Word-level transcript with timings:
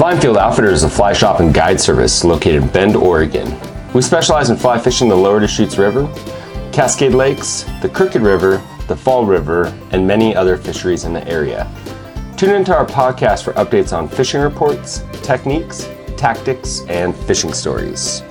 Fly 0.00 0.12
and 0.12 0.22
Field 0.22 0.38
Outfitter 0.38 0.70
is 0.70 0.82
a 0.82 0.88
fly 0.88 1.12
shop 1.12 1.40
and 1.40 1.52
guide 1.52 1.78
service 1.78 2.24
located 2.24 2.62
in 2.62 2.68
Bend, 2.68 2.96
Oregon. 2.96 3.54
We 3.92 4.00
specialize 4.00 4.48
in 4.48 4.56
fly 4.56 4.78
fishing 4.78 5.10
the 5.10 5.14
lower 5.14 5.40
Deschutes 5.40 5.76
River, 5.76 6.10
Cascade 6.72 7.12
Lakes, 7.12 7.66
the 7.82 7.88
Crooked 7.90 8.22
River, 8.22 8.62
the 8.88 8.96
Fall 8.96 9.26
River, 9.26 9.66
and 9.90 10.06
many 10.06 10.34
other 10.34 10.56
fisheries 10.56 11.04
in 11.04 11.12
the 11.12 11.28
area. 11.28 11.70
Tune 12.38 12.54
into 12.54 12.74
our 12.74 12.86
podcast 12.86 13.44
for 13.44 13.52
updates 13.52 13.94
on 13.94 14.08
fishing 14.08 14.40
reports, 14.40 15.02
techniques, 15.22 15.86
tactics, 16.16 16.80
and 16.88 17.14
fishing 17.14 17.52
stories. 17.52 18.22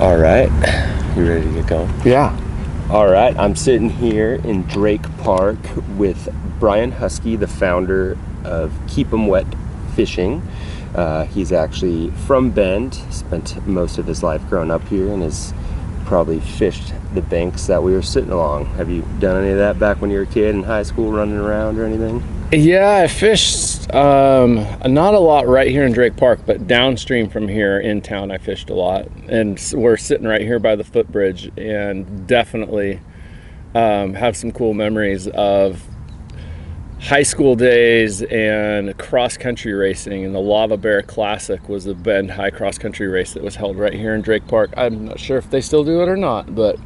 All 0.00 0.16
right, 0.16 0.50
you 1.16 1.28
ready 1.28 1.44
to 1.44 1.52
get 1.52 1.68
going? 1.68 2.00
Yeah. 2.04 2.36
All 2.90 3.06
right, 3.06 3.36
I'm 3.38 3.54
sitting 3.54 3.88
here 3.88 4.40
in 4.42 4.62
Drake 4.62 5.04
Park 5.18 5.58
with 5.96 6.28
Brian 6.58 6.92
Huskey, 6.92 7.38
the 7.38 7.46
founder 7.46 8.16
of 8.44 8.72
Keep 8.88 9.12
'em 9.12 9.26
Wet 9.26 9.46
Fishing. 9.94 10.42
Uh, 10.94 11.24
he's 11.24 11.52
actually 11.52 12.10
from 12.26 12.50
Bend, 12.50 12.94
spent 13.10 13.66
most 13.66 13.98
of 13.98 14.06
his 14.06 14.22
life 14.22 14.42
growing 14.48 14.70
up 14.70 14.86
here, 14.88 15.08
and 15.08 15.22
has 15.22 15.52
probably 16.06 16.38
fished 16.40 16.94
the 17.14 17.20
banks 17.20 17.66
that 17.66 17.82
we 17.82 17.92
were 17.92 18.02
sitting 18.02 18.30
along. 18.30 18.66
Have 18.76 18.88
you 18.88 19.04
done 19.18 19.42
any 19.42 19.50
of 19.50 19.58
that 19.58 19.78
back 19.78 20.00
when 20.00 20.10
you 20.10 20.18
were 20.18 20.22
a 20.22 20.26
kid 20.26 20.54
in 20.54 20.62
high 20.62 20.84
school, 20.84 21.10
running 21.10 21.36
around 21.36 21.78
or 21.78 21.84
anything? 21.84 22.22
Yeah, 22.52 23.00
I 23.02 23.08
fished 23.08 23.92
um, 23.92 24.64
not 24.86 25.14
a 25.14 25.18
lot 25.18 25.48
right 25.48 25.68
here 25.68 25.84
in 25.84 25.92
Drake 25.92 26.16
Park, 26.16 26.40
but 26.46 26.68
downstream 26.68 27.28
from 27.28 27.48
here 27.48 27.80
in 27.80 28.00
town, 28.00 28.30
I 28.30 28.38
fished 28.38 28.70
a 28.70 28.74
lot. 28.74 29.08
And 29.28 29.60
we're 29.74 29.96
sitting 29.96 30.26
right 30.26 30.40
here 30.40 30.60
by 30.60 30.76
the 30.76 30.84
footbridge, 30.84 31.50
and 31.58 32.26
definitely 32.26 33.00
um, 33.74 34.14
have 34.14 34.36
some 34.36 34.52
cool 34.52 34.74
memories 34.74 35.26
of 35.26 35.82
high 37.06 37.22
school 37.22 37.54
days 37.54 38.20
and 38.22 38.98
cross 38.98 39.36
country 39.36 39.72
racing. 39.72 40.24
And 40.24 40.34
the 40.34 40.40
Lava 40.40 40.76
Bear 40.76 41.02
Classic 41.02 41.68
was 41.68 41.84
the 41.84 41.94
Bend 41.94 42.32
High 42.32 42.50
cross 42.50 42.78
country 42.78 43.06
race 43.06 43.32
that 43.34 43.44
was 43.44 43.54
held 43.54 43.76
right 43.76 43.92
here 43.92 44.12
in 44.12 44.22
Drake 44.22 44.48
Park. 44.48 44.74
I'm 44.76 45.04
not 45.04 45.20
sure 45.20 45.38
if 45.38 45.48
they 45.48 45.60
still 45.60 45.84
do 45.84 46.02
it 46.02 46.08
or 46.08 46.16
not, 46.16 46.56
but 46.56 46.80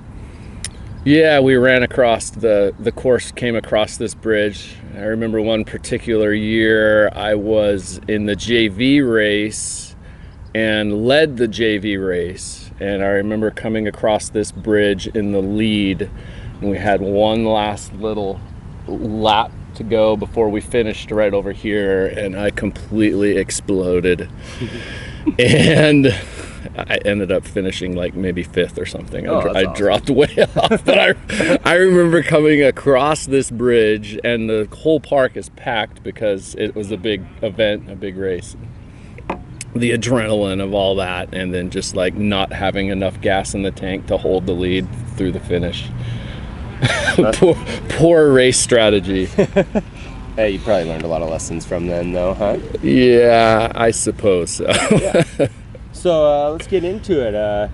yeah, 1.07 1.41
we 1.41 1.57
ran 1.57 1.83
across 1.83 2.29
the 2.29 2.75
the 2.79 2.93
course 2.93 3.33
came 3.33 3.57
across 3.57 3.97
this 3.97 4.15
bridge. 4.15 4.77
I 4.95 5.05
remember 5.05 5.41
one 5.41 5.65
particular 5.65 6.35
year 6.35 7.09
I 7.15 7.35
was 7.35 7.99
in 8.07 8.27
the 8.27 8.37
JV 8.37 9.01
race 9.03 9.97
and 10.55 11.07
led 11.07 11.39
the 11.39 11.49
JV 11.49 11.97
race 12.07 12.71
and 12.79 13.03
I 13.03 13.07
remember 13.07 13.51
coming 13.51 13.89
across 13.89 14.29
this 14.29 14.53
bridge 14.53 15.07
in 15.07 15.33
the 15.33 15.41
lead 15.41 16.11
and 16.61 16.71
we 16.71 16.77
had 16.77 17.01
one 17.01 17.47
last 17.47 17.95
little 17.95 18.39
lap 18.87 19.53
to 19.81 19.85
go 19.85 20.15
before 20.15 20.51
we 20.51 20.61
finished 20.61 21.11
right 21.11 21.33
over 21.33 21.53
here 21.53 22.07
and 22.07 22.39
I 22.39 22.51
completely 22.51 23.39
exploded. 23.39 24.29
and 25.39 26.15
I 26.77 26.99
ended 27.07 27.33
up 27.33 27.47
finishing 27.47 27.97
like 27.97 28.15
maybe 28.15 28.43
fifth 28.43 28.79
or 28.79 28.85
something. 28.85 29.27
Oh, 29.27 29.39
I, 29.39 29.43
dro- 29.43 29.55
I 29.55 29.75
dropped 29.75 30.11
way 30.11 30.37
off, 30.55 30.85
but 30.85 30.99
I, 30.99 31.59
I 31.65 31.75
remember 31.77 32.23
coming 32.23 32.63
across 32.63 33.25
this 33.25 33.51
bridge, 33.51 34.19
and 34.23 34.51
the 34.51 34.69
whole 34.71 35.01
park 35.01 35.37
is 35.37 35.49
packed 35.51 36.03
because 36.03 36.55
it 36.57 36.75
was 36.75 36.91
a 36.91 36.99
big 36.99 37.25
event, 37.41 37.91
a 37.91 37.97
big 37.97 38.19
race. 38.19 38.57
The 39.75 39.93
adrenaline 39.93 40.63
of 40.63 40.75
all 40.75 40.97
that, 40.97 41.33
and 41.33 41.55
then 41.55 41.71
just 41.71 41.97
like 41.97 42.15
not 42.15 42.53
having 42.53 42.89
enough 42.89 43.19
gas 43.23 43.55
in 43.55 43.63
the 43.63 43.71
tank 43.71 44.07
to 44.09 44.19
hold 44.19 44.47
the 44.47 44.53
lead 44.53 44.87
through 45.17 45.33
the 45.33 45.41
finish. 45.41 45.89
poor, 47.35 47.55
poor 47.91 48.33
race 48.33 48.59
strategy. 48.59 49.29
Hey, 50.37 50.51
you 50.53 50.59
probably 50.61 50.89
learned 50.89 51.03
a 51.03 51.09
lot 51.09 51.23
of 51.23 51.29
lessons 51.29 51.67
from 51.67 51.89
then, 51.89 52.13
though, 52.13 52.33
huh? 52.33 52.57
Yeah, 52.83 53.71
I 53.75 53.91
suppose 53.91 54.51
so. 54.53 54.73
So 55.93 56.25
uh, 56.25 56.51
let's 56.53 56.67
get 56.67 56.83
into 56.83 57.21
it. 57.21 57.35
Uh, 57.35 57.69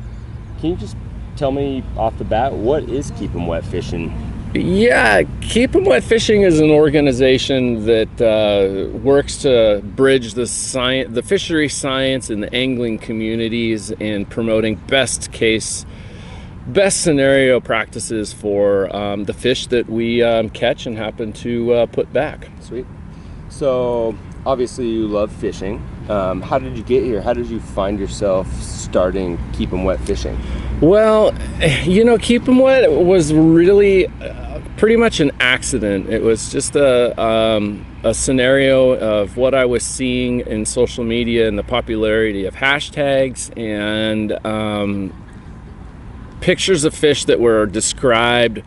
can 0.59 0.71
you 0.71 0.77
just 0.77 0.97
tell 1.37 1.53
me 1.53 1.85
off 1.97 2.19
the 2.19 2.25
bat 2.25 2.55
what 2.55 2.83
is 2.85 3.13
Keep 3.13 3.37
'em 3.37 3.47
Wet 3.47 3.65
Fishing? 3.65 4.13
Yeah, 4.53 5.23
Keep 5.43 5.77
'em 5.77 5.85
Wet 5.85 6.03
Fishing 6.03 6.43
is 6.43 6.59
an 6.59 6.71
organization 6.71 7.85
that 7.87 8.21
uh, 8.21 8.97
works 8.99 9.37
to 9.43 9.81
bridge 9.85 10.35
the 10.35 10.49
science, 10.49 11.15
the 11.15 11.23
fishery 11.23 11.69
science, 11.69 12.31
and 12.31 12.43
the 12.43 12.53
angling 12.53 12.99
communities, 12.99 13.93
in 13.93 14.25
promoting 14.25 14.75
best 14.89 15.31
case, 15.31 15.87
best 16.67 17.03
scenario 17.03 17.61
practices 17.61 18.33
for 18.33 18.95
um, 18.95 19.25
the 19.25 19.33
fish 19.33 19.67
that 19.69 19.89
we 19.89 20.23
um, 20.23 20.51
catch 20.51 20.87
and 20.87 20.97
happen 20.97 21.33
to 21.33 21.73
uh, 21.73 21.87
put 21.87 22.13
back. 22.13 22.49
Sweet. 22.61 22.87
So 23.49 24.17
obviously 24.45 24.89
you 24.89 25.07
love 25.07 25.33
fishing. 25.33 25.83
Um, 26.09 26.41
how 26.41 26.59
did 26.59 26.77
you 26.77 26.85
get 26.85 27.03
here? 27.05 27.21
How 27.21 27.33
did 27.33 27.47
you 27.47 27.61
find 27.61 27.99
yourself 27.99 28.53
starting 28.61 29.39
Keep 29.53 29.73
'em 29.73 29.85
Wet 29.85 30.01
Fishing? 30.01 30.39
Well, 30.81 31.35
you 31.85 32.05
know, 32.05 32.19
Keep 32.19 32.49
'em 32.49 32.59
Wet 32.59 32.91
was 32.91 33.33
really 33.33 34.07
uh, 34.07 34.61
pretty 34.77 34.97
much 34.97 35.21
an 35.21 35.33
accident. 35.41 36.09
It 36.11 36.23
was 36.23 36.53
just 36.53 36.77
a, 36.77 37.19
um, 37.21 37.85
a 38.05 38.13
scenario 38.13 38.93
of 38.93 39.37
what 39.37 39.55
I 39.55 39.65
was 39.65 39.83
seeing 39.83 40.41
in 40.41 40.65
social 40.65 41.03
media 41.03 41.49
and 41.49 41.59
the 41.59 41.65
popularity 41.65 42.45
of 42.45 42.55
hashtags 42.55 43.57
and 43.59 44.33
um, 44.47 45.13
pictures 46.41 46.85
of 46.85 46.95
fish 46.95 47.25
that 47.25 47.41
were 47.41 47.67
described 47.67 48.63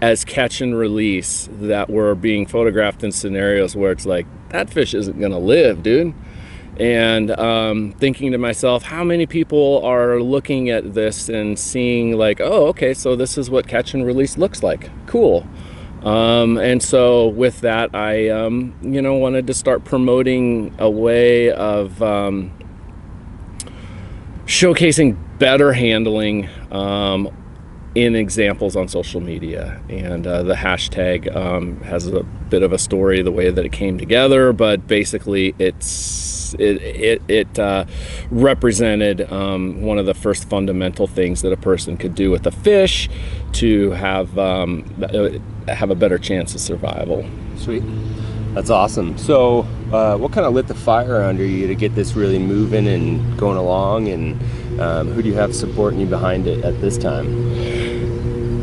as 0.00 0.24
catch 0.24 0.60
and 0.60 0.76
release 0.76 1.48
that 1.52 1.88
were 1.88 2.14
being 2.14 2.46
photographed 2.46 3.02
in 3.02 3.12
scenarios 3.12 3.74
where 3.74 3.92
it's 3.92 4.04
like, 4.04 4.26
that 4.50 4.70
fish 4.70 4.94
isn't 4.94 5.18
to 5.18 5.38
live, 5.38 5.82
dude. 5.82 6.14
And 6.78 7.30
um, 7.30 7.92
thinking 7.98 8.32
to 8.32 8.38
myself 8.38 8.82
how 8.82 9.04
many 9.04 9.26
people 9.26 9.80
are 9.84 10.20
looking 10.20 10.70
at 10.70 10.94
this 10.94 11.28
and 11.28 11.56
seeing 11.56 12.18
like 12.18 12.40
oh 12.40 12.66
okay 12.68 12.94
so 12.94 13.14
this 13.14 13.38
is 13.38 13.48
what 13.48 13.68
catch 13.68 13.94
and 13.94 14.04
release 14.04 14.36
looks 14.36 14.62
like. 14.62 14.90
Cool. 15.06 15.46
Um, 16.02 16.58
and 16.58 16.82
so 16.82 17.28
with 17.28 17.62
that 17.62 17.94
i 17.94 18.28
um, 18.28 18.74
you 18.82 19.00
know 19.00 19.14
wanted 19.14 19.46
to 19.46 19.54
start 19.54 19.84
promoting 19.84 20.74
a 20.78 20.90
way 20.90 21.50
of 21.50 22.02
um, 22.02 22.52
showcasing 24.44 25.16
better 25.38 25.72
handling 25.72 26.48
um, 26.74 27.30
in 27.94 28.16
examples 28.16 28.74
on 28.74 28.88
social 28.88 29.20
media. 29.20 29.80
And 29.88 30.26
uh, 30.26 30.42
the 30.42 30.54
hashtag 30.54 31.34
um, 31.34 31.80
has 31.82 32.06
a 32.08 32.22
bit 32.22 32.62
of 32.62 32.72
a 32.72 32.78
story, 32.78 33.22
the 33.22 33.32
way 33.32 33.50
that 33.50 33.64
it 33.64 33.72
came 33.72 33.98
together, 33.98 34.52
but 34.52 34.86
basically 34.86 35.54
it's 35.58 36.54
it 36.58 36.82
it, 36.82 37.22
it 37.28 37.58
uh, 37.58 37.84
represented 38.30 39.32
um, 39.32 39.82
one 39.82 39.98
of 39.98 40.06
the 40.06 40.14
first 40.14 40.48
fundamental 40.48 41.06
things 41.06 41.42
that 41.42 41.52
a 41.52 41.56
person 41.56 41.96
could 41.96 42.14
do 42.14 42.30
with 42.30 42.46
a 42.46 42.52
fish 42.52 43.08
to 43.52 43.90
have 43.92 44.36
um, 44.38 44.84
have 45.68 45.90
a 45.90 45.94
better 45.94 46.18
chance 46.18 46.54
of 46.54 46.60
survival. 46.60 47.24
Sweet. 47.56 47.82
That's 48.54 48.70
awesome. 48.70 49.18
So, 49.18 49.66
uh, 49.92 50.16
what 50.16 50.30
kind 50.30 50.46
of 50.46 50.54
lit 50.54 50.68
the 50.68 50.76
fire 50.76 51.22
under 51.22 51.44
you 51.44 51.66
to 51.66 51.74
get 51.74 51.96
this 51.96 52.14
really 52.14 52.38
moving 52.38 52.86
and 52.86 53.36
going 53.36 53.56
along? 53.56 54.06
And 54.08 54.40
um, 54.80 55.12
who 55.12 55.22
do 55.22 55.28
you 55.28 55.34
have 55.34 55.54
supporting 55.54 56.00
you 56.00 56.06
behind 56.06 56.46
it 56.46 56.64
at 56.64 56.80
this 56.80 56.98
time? 56.98 57.26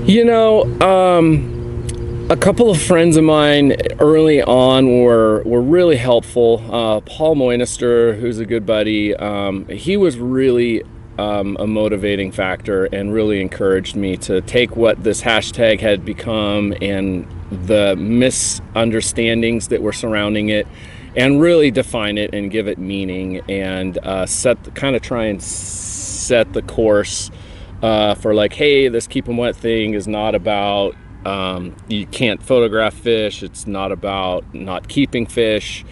You 0.05 0.25
know, 0.25 0.63
um, 0.81 2.27
a 2.29 2.38
couple 2.38 2.69
of 2.69 2.81
friends 2.81 3.17
of 3.17 3.23
mine 3.23 3.75
early 3.99 4.41
on 4.41 5.01
were 5.01 5.44
were 5.44 5.61
really 5.61 5.97
helpful. 5.97 6.63
Uh, 6.73 7.01
Paul 7.01 7.35
Moynister, 7.35 8.17
who's 8.19 8.39
a 8.39 8.45
good 8.45 8.66
buddy, 8.66 9.16
um, 9.16 9.67
he 9.67 9.97
was 9.97 10.17
really 10.17 10.83
um, 11.17 11.57
a 11.59 11.67
motivating 11.67 12.31
factor 12.31 12.85
and 12.85 13.13
really 13.13 13.41
encouraged 13.41 13.95
me 13.95 14.17
to 14.17 14.41
take 14.41 14.75
what 14.75 15.03
this 15.03 15.21
hashtag 15.21 15.79
had 15.79 16.03
become 16.03 16.73
and 16.81 17.27
the 17.51 17.95
misunderstandings 17.97 19.67
that 19.67 19.81
were 19.81 19.94
surrounding 19.94 20.50
it 20.50 20.67
and 21.16 21.42
really 21.42 21.72
define 21.72 22.18
it 22.18 22.34
and 22.34 22.52
give 22.52 22.68
it 22.68 22.78
meaning 22.78 23.42
and 23.50 23.98
uh, 24.00 24.25
set 24.25 24.74
kind 24.75 24.96
of 24.96 25.02
try 25.02 25.25
and 25.25 25.42
set 25.42 26.54
the 26.54 26.62
course 26.62 27.31
uh, 27.81 28.16
for 28.16 28.34
like 28.34 28.54
hey 28.54 28.88
this 28.88 29.08
keep 29.08 29.28
'em 29.28 29.38
wet 29.38 29.56
thing 29.56 29.94
is 29.94 30.08
not 30.08 30.36
about 30.36 30.96
um, 31.25 31.75
you 31.88 32.06
can't 32.08 32.42
photograph 32.42 32.94
fish 32.94 33.44
it's 33.44 33.68
not 33.68 33.92
about 33.92 34.54
not 34.54 34.88
keeping 34.88 35.25
fish 35.25 35.86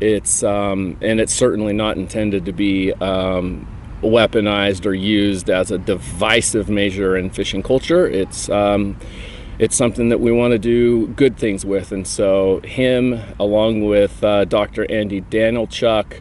it's 0.00 0.42
um, 0.42 0.96
and 1.00 1.20
it's 1.20 1.32
certainly 1.32 1.72
not 1.72 1.96
intended 1.96 2.44
to 2.46 2.52
be 2.52 2.92
um, 2.94 3.66
weaponized 4.02 4.86
or 4.86 4.94
used 4.94 5.48
as 5.48 5.70
a 5.70 5.78
divisive 5.78 6.68
measure 6.68 7.16
in 7.16 7.30
fishing 7.30 7.62
culture. 7.62 8.06
It's 8.06 8.48
um, 8.50 8.96
it's 9.58 9.76
something 9.76 10.10
that 10.10 10.20
we 10.20 10.32
want 10.32 10.52
to 10.52 10.58
do 10.58 11.08
good 11.08 11.36
things 11.36 11.64
with. 11.64 11.92
And 11.92 12.06
so, 12.06 12.60
him, 12.60 13.20
along 13.40 13.84
with 13.84 14.22
uh, 14.22 14.44
Dr. 14.44 14.90
Andy 14.90 15.22
Danylchuk, 15.22 16.20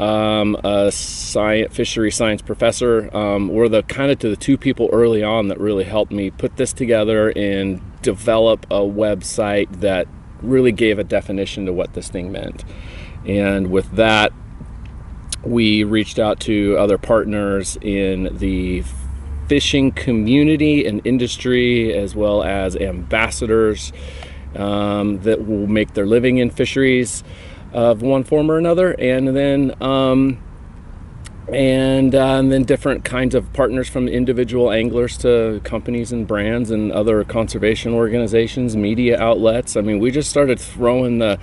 um, 0.00 0.56
a 0.64 0.90
science, 0.90 1.76
fishery 1.76 2.10
science 2.10 2.40
professor, 2.40 3.14
um, 3.14 3.48
were 3.48 3.68
the 3.68 3.82
kind 3.82 4.10
of 4.10 4.18
to 4.20 4.30
the 4.30 4.36
two 4.36 4.56
people 4.56 4.88
early 4.92 5.22
on 5.22 5.48
that 5.48 5.60
really 5.60 5.84
helped 5.84 6.10
me 6.10 6.30
put 6.30 6.56
this 6.56 6.72
together 6.72 7.30
and 7.36 7.82
develop 8.00 8.64
a 8.70 8.80
website 8.80 9.80
that 9.80 10.08
really 10.40 10.72
gave 10.72 10.98
a 10.98 11.04
definition 11.04 11.66
to 11.66 11.72
what 11.72 11.92
this 11.92 12.08
thing 12.08 12.32
meant. 12.32 12.64
And 13.26 13.70
with 13.70 13.92
that, 13.92 14.32
we 15.44 15.84
reached 15.84 16.18
out 16.18 16.40
to 16.40 16.76
other 16.78 16.96
partners 16.96 17.76
in 17.82 18.36
the 18.38 18.82
fishing 19.50 19.90
community 19.90 20.86
and 20.86 21.04
industry, 21.04 21.92
as 21.92 22.14
well 22.14 22.40
as 22.44 22.76
ambassadors 22.76 23.92
um, 24.54 25.18
that 25.22 25.44
will 25.44 25.66
make 25.66 25.92
their 25.94 26.06
living 26.06 26.38
in 26.38 26.48
fisheries 26.48 27.24
of 27.72 28.00
one 28.00 28.22
form 28.22 28.48
or 28.48 28.58
another, 28.58 28.92
and 28.92 29.36
then 29.36 29.74
um, 29.82 30.40
and, 31.52 32.14
uh, 32.14 32.38
and 32.38 32.52
then 32.52 32.62
different 32.62 33.04
kinds 33.04 33.34
of 33.34 33.52
partners 33.52 33.88
from 33.88 34.06
individual 34.06 34.70
anglers 34.70 35.18
to 35.18 35.60
companies 35.64 36.12
and 36.12 36.28
brands 36.28 36.70
and 36.70 36.92
other 36.92 37.24
conservation 37.24 37.92
organizations, 37.92 38.76
media 38.76 39.20
outlets. 39.20 39.76
I 39.76 39.80
mean, 39.80 39.98
we 39.98 40.12
just 40.12 40.30
started 40.30 40.60
throwing 40.60 41.18
the 41.18 41.40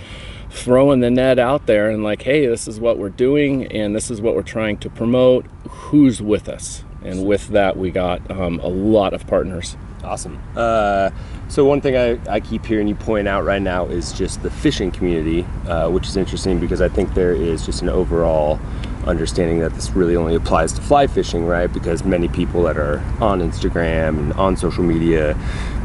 throwing 0.49 1.01
the 1.01 1.11
net 1.11 1.39
out 1.39 1.65
there 1.65 1.89
and 1.89 2.05
like, 2.05 2.21
hey, 2.21 2.47
this 2.47 2.69
is 2.69 2.79
what 2.79 2.97
we're 2.97 3.09
doing 3.09 3.65
and 3.65 3.93
this 3.93 4.09
is 4.09 4.21
what 4.21 4.33
we're 4.33 4.43
trying 4.43 4.77
to 4.77 4.89
promote. 4.89 5.45
Who's 5.67 6.21
with 6.21 6.47
us? 6.47 6.85
And 7.03 7.25
with 7.25 7.47
that, 7.49 7.77
we 7.77 7.91
got 7.91 8.29
um, 8.31 8.59
a 8.59 8.67
lot 8.67 9.13
of 9.13 9.25
partners. 9.27 9.77
Awesome. 10.03 10.41
Uh, 10.55 11.11
so 11.49 11.65
one 11.65 11.81
thing 11.81 11.95
I, 11.97 12.19
I 12.31 12.39
keep 12.39 12.65
hearing 12.65 12.87
you 12.87 12.95
point 12.95 13.27
out 13.27 13.43
right 13.43 13.61
now 13.61 13.85
is 13.85 14.13
just 14.13 14.43
the 14.43 14.49
fishing 14.49 14.91
community, 14.91 15.43
uh, 15.67 15.89
which 15.89 16.07
is 16.07 16.17
interesting 16.17 16.59
because 16.59 16.81
I 16.81 16.89
think 16.89 17.13
there 17.13 17.33
is 17.33 17.65
just 17.65 17.81
an 17.81 17.89
overall 17.89 18.59
understanding 19.05 19.59
that 19.59 19.73
this 19.73 19.91
really 19.91 20.15
only 20.15 20.35
applies 20.35 20.73
to 20.73 20.81
fly 20.81 21.07
fishing, 21.07 21.45
right? 21.45 21.71
Because 21.71 22.03
many 22.03 22.27
people 22.27 22.63
that 22.63 22.77
are 22.77 22.99
on 23.21 23.41
Instagram 23.41 24.19
and 24.19 24.33
on 24.33 24.57
social 24.57 24.83
media 24.83 25.37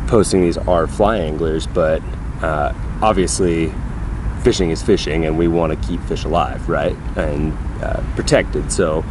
posting 0.08 0.42
these 0.42 0.58
are 0.58 0.86
fly 0.86 1.18
anglers, 1.18 1.66
but 1.66 2.02
uh, 2.42 2.74
obviously 3.00 3.72
fishing 4.42 4.70
is 4.70 4.82
fishing, 4.82 5.24
and 5.24 5.38
we 5.38 5.48
want 5.48 5.72
to 5.72 5.88
keep 5.88 6.00
fish 6.02 6.24
alive, 6.24 6.68
right, 6.68 6.96
and 7.16 7.52
uh, 7.82 8.02
protected. 8.16 8.72
So, 8.72 9.02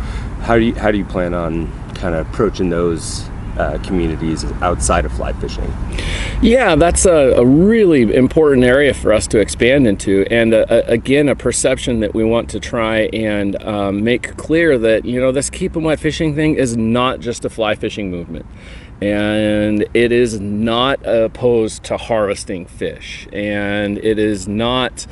how 0.42 0.56
do 0.56 0.66
you 0.66 0.76
how 0.76 0.92
do 0.92 0.98
you 0.98 1.06
plan 1.06 1.34
on 1.34 1.72
kind 2.02 2.16
of 2.16 2.28
approaching 2.28 2.70
those 2.70 3.30
uh, 3.58 3.78
communities 3.84 4.44
outside 4.62 5.06
of 5.06 5.12
fly 5.14 5.34
fishing? 5.34 5.72
Yeah, 6.42 6.76
that's 6.76 7.06
a, 7.06 7.34
a, 7.38 7.46
really 7.46 8.14
important 8.16 8.64
area 8.66 8.94
for 8.94 9.14
us 9.14 9.28
to 9.28 9.40
expand 9.40 9.88
into, 9.88 10.26
and 10.32 10.54
uh, 10.54 10.66
again, 10.88 11.30
a 11.30 11.36
perception 11.36 12.00
that 12.00 12.14
we 12.16 12.24
want 12.24 12.50
to 12.52 12.60
try 12.60 13.02
and 13.14 13.62
um, 13.64 14.04
make 14.04 14.36
clear 14.38 14.78
that 14.80 15.06
you 15.06 15.20
know 15.20 15.32
this 15.32 15.50
keep 15.50 15.76
'em 15.78 15.84
wet 15.84 16.00
fishing 16.00 16.34
thing 16.34 16.56
is 16.56 16.76
not 16.76 17.20
just 17.20 17.46
a 17.46 17.50
fly 17.50 17.76
fishing 17.76 18.10
movement, 18.10 18.48
and 19.02 19.86
it 19.94 20.12
is 20.12 20.40
not 20.40 21.00
opposed 21.06 21.84
to 21.84 21.98
harvesting 21.98 22.66
fish, 22.66 23.28
and 23.32 24.00
it 24.00 24.18
is 24.18 24.48
not. 24.48 25.06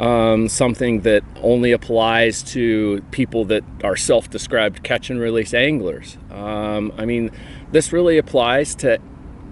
Um, 0.00 0.48
something 0.48 1.02
that 1.02 1.22
only 1.40 1.70
applies 1.70 2.42
to 2.54 3.00
people 3.12 3.44
that 3.44 3.62
are 3.84 3.94
self 3.94 4.28
described 4.28 4.82
catch 4.82 5.08
and 5.08 5.20
release 5.20 5.54
anglers. 5.54 6.18
Um, 6.32 6.92
I 6.98 7.04
mean, 7.04 7.30
this 7.70 7.92
really 7.92 8.18
applies 8.18 8.74
to 8.76 8.98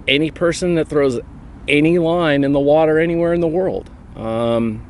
any 0.09 0.33
person 0.33 0.75
that 0.75 0.89
throws 0.89 1.21
any 1.69 1.99
line 1.99 2.43
in 2.43 2.53
the 2.53 2.61
water 2.61 2.99
anywhere 2.99 3.33
in 3.33 3.41
the 3.41 3.49
world. 3.49 3.89
Um, 4.17 4.85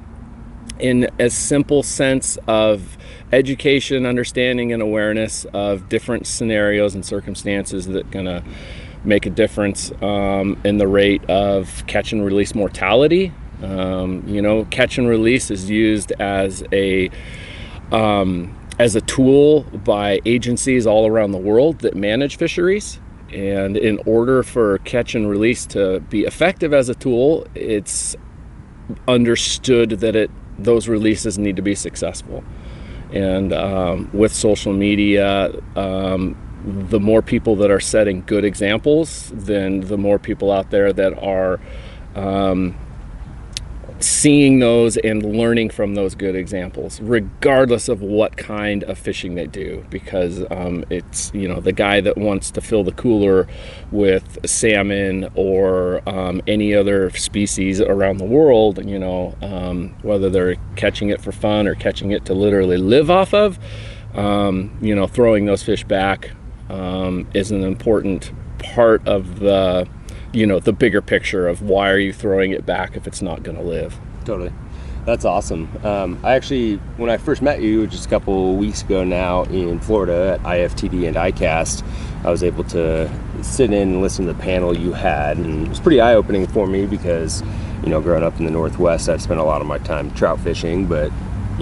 in 0.78 1.08
a 1.18 1.30
simple 1.30 1.82
sense 1.82 2.38
of 2.46 2.96
education, 3.32 4.04
understanding, 4.04 4.72
and 4.72 4.82
awareness 4.82 5.44
of 5.52 5.88
different 5.88 6.26
scenarios 6.26 6.94
and 6.94 7.04
circumstances 7.04 7.86
that 7.86 8.06
are 8.06 8.10
gonna 8.10 8.42
make 9.04 9.26
a 9.26 9.30
difference 9.30 9.92
um, 10.02 10.60
in 10.64 10.78
the 10.78 10.86
rate 10.86 11.24
of 11.28 11.84
catch 11.86 12.12
and 12.12 12.24
release 12.24 12.54
mortality. 12.54 13.32
Um, 13.62 14.26
you 14.26 14.42
know, 14.42 14.64
catch 14.66 14.98
and 14.98 15.08
release 15.08 15.50
is 15.50 15.70
used 15.70 16.12
as 16.12 16.64
a 16.72 17.10
um, 17.90 18.56
as 18.78 18.96
a 18.96 19.00
tool 19.02 19.62
by 19.62 20.20
agencies 20.24 20.86
all 20.86 21.06
around 21.06 21.32
the 21.32 21.38
world 21.38 21.80
that 21.80 21.94
manage 21.94 22.36
fisheries. 22.36 22.98
And 23.32 23.76
in 23.76 23.98
order 24.04 24.42
for 24.42 24.78
catch 24.78 25.14
and 25.14 25.28
release 25.28 25.64
to 25.66 26.00
be 26.00 26.22
effective 26.22 26.74
as 26.74 26.88
a 26.88 26.94
tool, 26.94 27.46
it's 27.54 28.16
understood 29.08 29.90
that 30.00 30.16
it 30.16 30.30
those 30.58 30.88
releases 30.88 31.38
need 31.38 31.56
to 31.56 31.62
be 31.62 31.74
successful. 31.74 32.44
And 33.12 33.52
um, 33.52 34.10
with 34.12 34.32
social 34.34 34.72
media, 34.72 35.52
um, 35.76 36.36
the 36.64 37.00
more 37.00 37.22
people 37.22 37.56
that 37.56 37.70
are 37.70 37.80
setting 37.80 38.22
good 38.26 38.44
examples, 38.44 39.30
then 39.34 39.80
the 39.80 39.98
more 39.98 40.18
people 40.18 40.50
out 40.52 40.70
there 40.70 40.92
that 40.92 41.18
are 41.22 41.60
um, 42.14 42.76
seeing 44.02 44.58
those 44.58 44.96
and 44.98 45.24
learning 45.24 45.70
from 45.70 45.94
those 45.94 46.14
good 46.14 46.34
examples, 46.34 47.00
regardless 47.00 47.88
of 47.88 48.02
what 48.02 48.36
kind 48.36 48.84
of 48.84 48.98
fishing 48.98 49.34
they 49.34 49.46
do. 49.46 49.84
Because 49.90 50.44
um, 50.50 50.84
it's, 50.90 51.32
you 51.34 51.48
know, 51.48 51.60
the 51.60 51.72
guy 51.72 52.00
that 52.00 52.16
wants 52.16 52.50
to 52.52 52.60
fill 52.60 52.84
the 52.84 52.92
cooler 52.92 53.46
with 53.90 54.38
salmon 54.48 55.28
or 55.34 56.06
um, 56.08 56.42
any 56.46 56.74
other 56.74 57.10
species 57.10 57.80
around 57.80 58.18
the 58.18 58.24
world, 58.24 58.84
you 58.84 58.98
know, 58.98 59.36
um, 59.42 59.94
whether 60.02 60.28
they're 60.28 60.56
catching 60.76 61.10
it 61.10 61.20
for 61.20 61.32
fun 61.32 61.66
or 61.66 61.74
catching 61.74 62.10
it 62.10 62.24
to 62.26 62.34
literally 62.34 62.76
live 62.76 63.10
off 63.10 63.32
of, 63.32 63.58
um, 64.14 64.76
you 64.80 64.94
know, 64.94 65.06
throwing 65.06 65.46
those 65.46 65.62
fish 65.62 65.84
back 65.84 66.30
um, 66.68 67.28
is 67.34 67.50
an 67.50 67.62
important 67.62 68.32
part 68.58 69.06
of 69.06 69.40
the 69.40 69.88
you 70.32 70.46
know 70.46 70.58
the 70.58 70.72
bigger 70.72 71.02
picture 71.02 71.46
of 71.46 71.62
why 71.62 71.90
are 71.90 71.98
you 71.98 72.12
throwing 72.12 72.52
it 72.52 72.64
back 72.64 72.96
if 72.96 73.06
it's 73.06 73.22
not 73.22 73.42
going 73.42 73.56
to 73.56 73.62
live. 73.62 73.98
Totally. 74.24 74.52
That's 75.04 75.24
awesome. 75.24 75.68
Um, 75.84 76.20
i 76.22 76.34
actually 76.34 76.76
when 76.96 77.10
i 77.10 77.16
first 77.16 77.42
met 77.42 77.60
you 77.60 77.86
just 77.86 78.06
a 78.06 78.08
couple 78.08 78.56
weeks 78.56 78.82
ago 78.82 79.02
now 79.02 79.42
in 79.44 79.80
florida 79.80 80.38
at 80.38 80.40
iftd 80.42 81.06
and 81.06 81.16
icast 81.16 81.84
i 82.24 82.30
was 82.30 82.44
able 82.44 82.62
to 82.64 83.10
sit 83.42 83.72
in 83.72 83.88
and 83.88 84.00
listen 84.00 84.26
to 84.26 84.32
the 84.32 84.38
panel 84.38 84.76
you 84.76 84.92
had 84.92 85.36
and 85.38 85.66
it 85.66 85.68
was 85.68 85.80
pretty 85.80 86.00
eye-opening 86.00 86.46
for 86.46 86.68
me 86.68 86.86
because 86.86 87.42
you 87.82 87.88
know 87.88 88.00
growing 88.00 88.22
up 88.22 88.38
in 88.38 88.44
the 88.44 88.50
northwest 88.50 89.08
i've 89.08 89.20
spent 89.20 89.40
a 89.40 89.44
lot 89.44 89.60
of 89.60 89.66
my 89.66 89.78
time 89.78 90.08
trout 90.14 90.38
fishing 90.38 90.86
but 90.86 91.10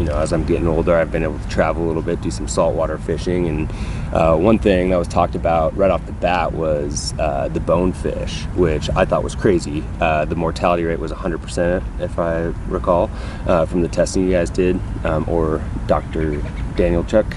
you 0.00 0.06
know, 0.06 0.17
as 0.17 0.32
I'm 0.32 0.44
getting 0.44 0.67
older, 0.67 0.97
I've 0.97 1.12
been 1.12 1.23
able 1.23 1.38
to 1.38 1.49
travel 1.50 1.85
a 1.85 1.87
little 1.87 2.00
bit, 2.00 2.23
do 2.23 2.31
some 2.31 2.49
saltwater 2.49 2.97
fishing. 2.97 3.47
And 3.47 3.70
uh, 4.14 4.35
one 4.35 4.58
thing 4.58 4.88
that 4.91 4.97
was 4.97 5.06
talked 5.06 5.35
about 5.35 5.76
right 5.76 5.91
off 5.91 6.06
the 6.06 6.12
bat 6.12 6.55
was 6.55 7.12
uh, 7.19 7.49
the 7.49 7.61
bonefish, 7.61 8.44
which 8.56 8.88
I 8.97 9.05
thought 9.05 9.23
was 9.23 9.35
crazy. 9.35 9.85
Uh, 10.00 10.25
the 10.25 10.37
mortality 10.37 10.85
rate 10.85 11.00
was 11.00 11.12
100%, 11.12 12.00
if 12.00 12.19
I 12.19 12.44
recall, 12.69 13.11
uh, 13.47 13.67
from 13.67 13.82
the 13.82 13.88
testing 13.88 14.25
you 14.25 14.32
guys 14.32 14.49
did, 14.49 14.81
um, 15.05 15.29
or 15.29 15.62
Dr. 15.86 16.36
Danylchuk 16.77 17.36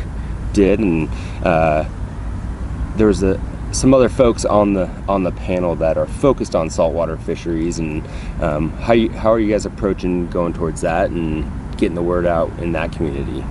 did. 0.53 0.79
And 0.79 1.09
uh, 1.43 1.83
there 2.95 3.07
was 3.07 3.23
a, 3.23 3.41
some 3.73 3.93
other 3.93 4.07
folks 4.07 4.45
on 4.45 4.73
the 4.73 4.87
on 5.07 5.23
the 5.23 5.31
panel 5.31 5.75
that 5.75 5.97
are 5.97 6.05
focused 6.05 6.53
on 6.53 6.69
saltwater 6.69 7.17
fisheries 7.17 7.79
and 7.79 8.07
um, 8.39 8.69
how 8.73 8.93
you, 8.93 9.09
how 9.09 9.31
are 9.33 9.39
you 9.39 9.51
guys 9.51 9.65
approaching 9.65 10.29
going 10.29 10.53
towards 10.53 10.81
that 10.81 11.09
and 11.09 11.43
getting 11.77 11.95
the 11.95 12.03
word 12.03 12.25
out 12.25 12.49
in 12.59 12.71
that 12.73 12.91
community. 12.91 13.43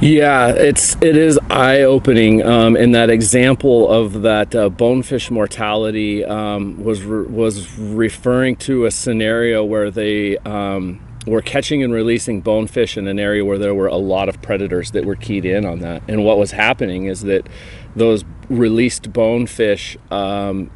Yeah, 0.00 0.48
it's 0.48 0.94
it 0.96 1.16
is 1.16 1.38
eye 1.48 1.82
opening. 1.82 2.44
Um, 2.44 2.76
and 2.76 2.94
that 2.94 3.08
example 3.08 3.90
of 3.90 4.22
that 4.22 4.54
uh, 4.54 4.68
bonefish 4.68 5.30
mortality 5.30 6.22
um, 6.22 6.82
was 6.84 7.02
re- 7.02 7.26
was 7.26 7.78
referring 7.78 8.56
to 8.56 8.84
a 8.84 8.90
scenario 8.90 9.64
where 9.64 9.90
they 9.90 10.36
um, 10.38 11.00
were 11.26 11.40
catching 11.40 11.82
and 11.82 11.94
releasing 11.94 12.42
bonefish 12.42 12.98
in 12.98 13.08
an 13.08 13.18
area 13.18 13.42
where 13.42 13.56
there 13.56 13.74
were 13.74 13.86
a 13.86 13.96
lot 13.96 14.28
of 14.28 14.40
predators 14.42 14.90
that 14.90 15.06
were 15.06 15.16
keyed 15.16 15.46
in 15.46 15.64
on 15.64 15.80
that. 15.80 16.02
And 16.08 16.24
what 16.24 16.36
was 16.36 16.50
happening 16.50 17.06
is 17.06 17.22
that 17.22 17.48
those 17.96 18.22
released 18.50 19.12
bonefish, 19.14 19.96
um, 20.10 20.70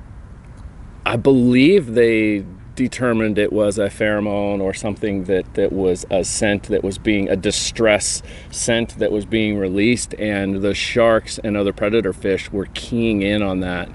I 1.04 1.16
believe 1.16 1.94
they 1.94 2.46
determined 2.80 3.36
it 3.38 3.52
was 3.52 3.78
a 3.78 3.88
pheromone 3.88 4.60
or 4.60 4.72
something 4.72 5.24
that, 5.24 5.52
that 5.52 5.70
was 5.70 6.06
a 6.10 6.24
scent 6.24 6.62
that 6.64 6.82
was 6.82 6.96
being 6.96 7.28
a 7.28 7.36
distress 7.36 8.22
scent 8.50 8.98
that 8.98 9.12
was 9.12 9.26
being 9.26 9.58
released 9.58 10.14
and 10.14 10.62
the 10.62 10.72
sharks 10.72 11.38
and 11.44 11.58
other 11.58 11.74
predator 11.74 12.14
fish 12.14 12.50
were 12.50 12.66
keying 12.72 13.20
in 13.20 13.42
on 13.42 13.60
that 13.60 13.86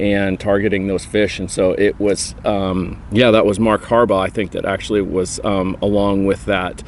and 0.00 0.40
targeting 0.40 0.86
those 0.86 1.04
fish. 1.04 1.38
And 1.38 1.50
so 1.50 1.72
it 1.72 2.00
was 2.00 2.34
um, 2.46 3.02
yeah 3.12 3.30
that 3.32 3.44
was 3.44 3.60
mark 3.60 3.82
harbaugh 3.82 4.22
i 4.22 4.30
think 4.30 4.52
that 4.52 4.64
actually 4.64 5.02
was 5.02 5.38
um, 5.44 5.76
along 5.82 6.24
with 6.24 6.46
that. 6.46 6.82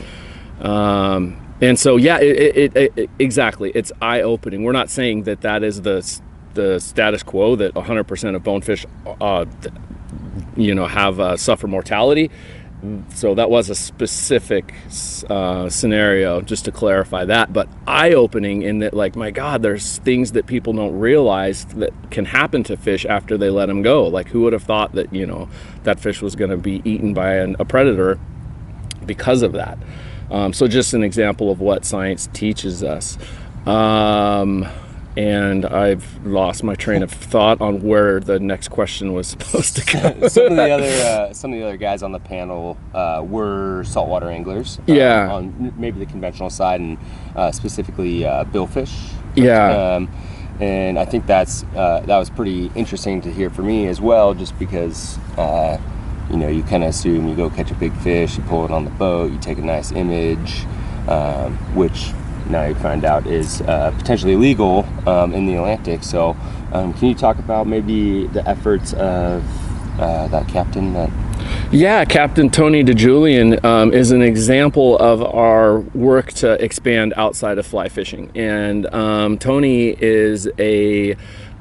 Um, 0.63 1.39
and 1.61 1.79
so 1.79 1.97
yeah 1.97 2.19
it, 2.21 2.75
it, 2.77 2.97
it, 2.97 3.11
exactly 3.19 3.71
it's 3.75 3.93
eye-opening. 4.01 4.65
We're 4.65 4.73
not 4.73 4.89
saying 4.89 5.25
that 5.25 5.43
that 5.43 5.63
is 5.63 5.83
the 5.83 6.01
the 6.55 6.79
status 6.79 7.23
quo 7.23 7.57
that 7.57 7.75
100% 7.75 8.37
of 8.37 8.43
bonefish 8.45 8.87
uh, 9.21 9.45
you 10.57 10.75
know 10.75 10.87
have 10.87 11.21
uh, 11.21 11.37
suffer 11.37 11.67
mortality 11.67 12.31
so 13.15 13.35
that 13.35 13.49
was 13.49 13.71
a 13.71 13.75
specific 13.75 14.75
uh, 15.31 15.71
scenario 15.71 16.43
just 16.43 16.67
to 16.67 16.73
clarify 16.73 17.25
that 17.25 17.53
but 17.53 17.67
eye-opening 17.87 18.63
in 18.63 18.81
that 18.81 18.93
like 18.93 19.17
my 19.17 19.31
god 19.31 19.63
there's 19.63 19.99
things 19.99 20.33
that 20.33 20.47
people 20.47 20.73
don't 20.73 20.99
realize 20.99 21.65
that 21.67 21.93
can 22.11 22.27
happen 22.27 22.63
to 22.63 22.77
fish 22.77 23.07
after 23.07 23.39
they 23.39 23.49
let 23.49 23.67
them 23.67 23.81
go 23.81 24.07
like 24.07 24.29
who 24.29 24.43
would 24.43 24.53
have 24.53 24.65
thought 24.65 24.93
that 24.93 25.13
you 25.15 25.25
know 25.25 25.49
that 25.85 25.99
fish 25.99 26.21
was 26.21 26.37
going 26.37 26.51
to 26.51 26.59
be 26.59 26.83
eaten 26.85 27.15
by 27.15 27.35
an, 27.37 27.57
a 27.59 27.65
predator 27.65 28.19
because 29.07 29.43
of 29.43 29.53
that. 29.53 29.79
Um, 30.31 30.53
so 30.53 30.67
just 30.67 30.95
an 30.95 31.03
example 31.03 31.51
of 31.51 31.61
what 31.61 31.85
science 31.85 32.29
teaches 32.33 32.83
us. 32.83 33.19
Um, 33.67 34.67
and 35.17 35.65
I've 35.65 36.25
lost 36.27 36.65
my 36.65 36.75
train 36.75 37.03
of 37.03 37.11
thought 37.11 37.61
on 37.61 37.83
where 37.83 38.19
the 38.21 38.39
next 38.41 38.69
question 38.69 39.13
was 39.13 39.29
supposed 39.35 39.77
to 39.77 39.85
go. 40.21 40.29
some 40.29 40.47
of 40.47 40.57
the 40.57 40.71
other 40.71 40.85
uh, 41.29 41.33
some 41.33 41.53
of 41.53 41.59
the 41.59 41.65
other 41.65 41.77
guys 41.77 42.03
on 42.03 42.13
the 42.13 42.19
panel 42.21 42.77
uh, 42.95 43.23
were 43.27 43.85
saltwater 43.85 44.29
anglers. 44.31 44.79
uh, 44.81 44.83
Yeah. 44.93 45.31
on 45.33 45.73
maybe 45.79 45.99
the 46.01 46.07
conventional 46.07 46.51
side 46.51 46.81
and 46.81 46.99
uh, 47.37 47.53
specifically 47.53 48.25
uh, 48.25 48.45
billfish. 48.45 49.13
Yeah. 49.37 49.95
Um, 49.97 50.11
and 50.61 50.99
I 50.99 51.05
think 51.05 51.27
that's 51.27 51.65
uh, 51.75 52.03
that 52.07 52.17
was 52.17 52.31
pretty 52.31 52.71
interesting 52.77 53.21
to 53.23 53.33
hear 53.33 53.51
for 53.51 53.63
me 53.63 53.87
as 53.89 54.01
well, 54.01 54.35
just 54.35 54.57
because 54.59 55.19
uh, 55.37 55.79
you 56.31 56.37
know 56.37 56.47
you 56.49 56.63
kind 56.63 56.85
of 56.85 56.91
assume 56.91 57.27
you 57.29 57.35
go 57.35 57.51
catch 57.51 57.73
a 57.73 57.75
big 57.75 57.93
fish, 57.99 58.37
you 58.37 58.43
pull 58.45 58.65
it 58.65 58.71
on 58.71 58.85
the 58.85 58.91
boat, 58.93 59.33
you 59.33 59.39
take 59.39 59.59
a 59.59 59.63
nice 59.63 59.91
image, 59.91 60.65
um, 61.09 61.57
which 61.75 62.13
now 62.49 62.65
you 62.65 62.75
find 62.77 63.05
out 63.05 63.27
is 63.27 63.61
uh, 63.63 63.93
potentially 63.97 64.35
illegal 64.35 64.87
um, 65.07 65.33
in 65.33 65.47
the 65.47 65.55
Atlantic. 65.55 66.03
So, 66.03 66.37
um, 66.73 66.93
can 66.95 67.09
you 67.09 67.15
talk 67.15 67.39
about 67.39 67.67
maybe 67.67 68.27
the 68.29 68.47
efforts 68.49 68.93
of 68.95 69.43
uh, 70.01 70.27
that 70.29 70.49
captain 70.49 70.93
that 70.93 71.11
Yeah, 71.71 72.05
Captain 72.05 72.51
Tony 72.51 72.83
DeJulian 72.83 73.65
um, 73.65 73.93
is 73.93 74.11
an 74.11 74.23
example 74.23 74.99
of 74.99 75.23
our 75.23 75.79
work 75.79 76.33
to 76.35 76.53
expand 76.63 77.15
outside 77.17 77.59
of 77.59 77.67
fly 77.67 77.89
fishing. 77.89 78.31
And 78.35 78.87
um, 78.93 79.39
Tony 79.39 79.91
is 79.91 80.49
a 80.59 81.17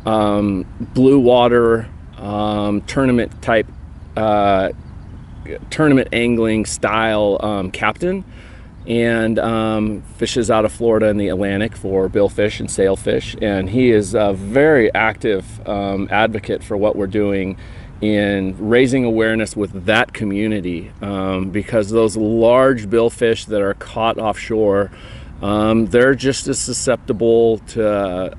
um, 0.05 0.65
blue 0.79 1.19
water 1.19 1.87
um, 2.17 2.81
tournament 2.81 3.41
type, 3.41 3.67
uh, 4.17 4.69
tournament 5.69 6.09
angling 6.11 6.65
style 6.65 7.37
captain. 7.71 8.23
And 8.85 9.39
um, 9.39 10.01
fishes 10.17 10.51
out 10.51 10.65
of 10.65 10.71
Florida 10.71 11.07
in 11.07 11.17
the 11.17 11.29
Atlantic 11.29 11.75
for 11.75 12.09
billfish 12.09 12.59
and 12.59 12.69
sailfish. 12.69 13.35
And 13.41 13.69
he 13.69 13.91
is 13.91 14.13
a 14.13 14.33
very 14.33 14.93
active 14.93 15.65
um, 15.67 16.09
advocate 16.11 16.63
for 16.63 16.75
what 16.75 16.95
we're 16.95 17.07
doing 17.07 17.57
in 18.03 18.55
raising 18.59 19.05
awareness 19.05 19.55
with 19.55 19.85
that 19.85 20.13
community 20.13 20.91
um, 21.01 21.51
because 21.51 21.89
those 21.89 22.17
large 22.17 22.87
billfish 22.87 23.45
that 23.45 23.61
are 23.61 23.75
caught 23.75 24.17
offshore 24.17 24.91
um, 25.41 25.87
they're 25.87 26.15
just 26.15 26.47
as 26.47 26.57
susceptible 26.57 27.57
to 27.59 27.85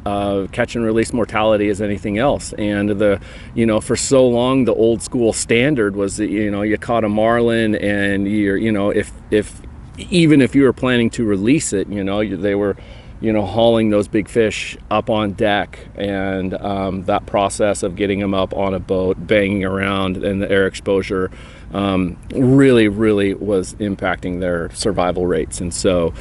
uh, 0.06 0.46
catch 0.48 0.74
and 0.74 0.84
release 0.84 1.12
mortality 1.12 1.68
as 1.68 1.80
anything 1.80 2.18
else 2.18 2.52
and 2.54 2.90
the 2.90 3.20
you 3.54 3.64
know 3.64 3.80
for 3.80 3.96
so 3.96 4.26
long 4.26 4.64
the 4.64 4.74
old 4.74 5.02
school 5.02 5.32
standard 5.32 5.96
was 5.96 6.18
that 6.18 6.28
you 6.28 6.50
know 6.50 6.62
you 6.62 6.76
caught 6.76 7.04
a 7.04 7.08
marlin 7.08 7.74
and 7.76 8.28
you're 8.30 8.56
you 8.56 8.72
know 8.72 8.90
if 8.90 9.12
if 9.30 9.62
even 9.96 10.40
if 10.40 10.54
you 10.54 10.62
were 10.62 10.72
planning 10.72 11.10
to 11.10 11.24
release 11.24 11.72
it 11.72 11.88
you 11.88 12.02
know 12.02 12.24
they 12.36 12.54
were 12.54 12.76
you 13.24 13.32
know, 13.32 13.46
hauling 13.46 13.88
those 13.88 14.06
big 14.06 14.28
fish 14.28 14.76
up 14.90 15.08
on 15.08 15.32
deck, 15.32 15.78
and 15.94 16.52
um, 16.54 17.04
that 17.04 17.24
process 17.24 17.82
of 17.82 17.96
getting 17.96 18.20
them 18.20 18.34
up 18.34 18.52
on 18.54 18.74
a 18.74 18.78
boat, 18.78 19.26
banging 19.26 19.64
around, 19.64 20.22
and 20.22 20.42
the 20.42 20.50
air 20.50 20.66
exposure 20.66 21.30
um, 21.72 22.18
really, 22.34 22.86
really 22.86 23.32
was 23.32 23.74
impacting 23.76 24.40
their 24.40 24.70
survival 24.74 25.26
rates. 25.26 25.62
And 25.62 25.72
so, 25.72 26.12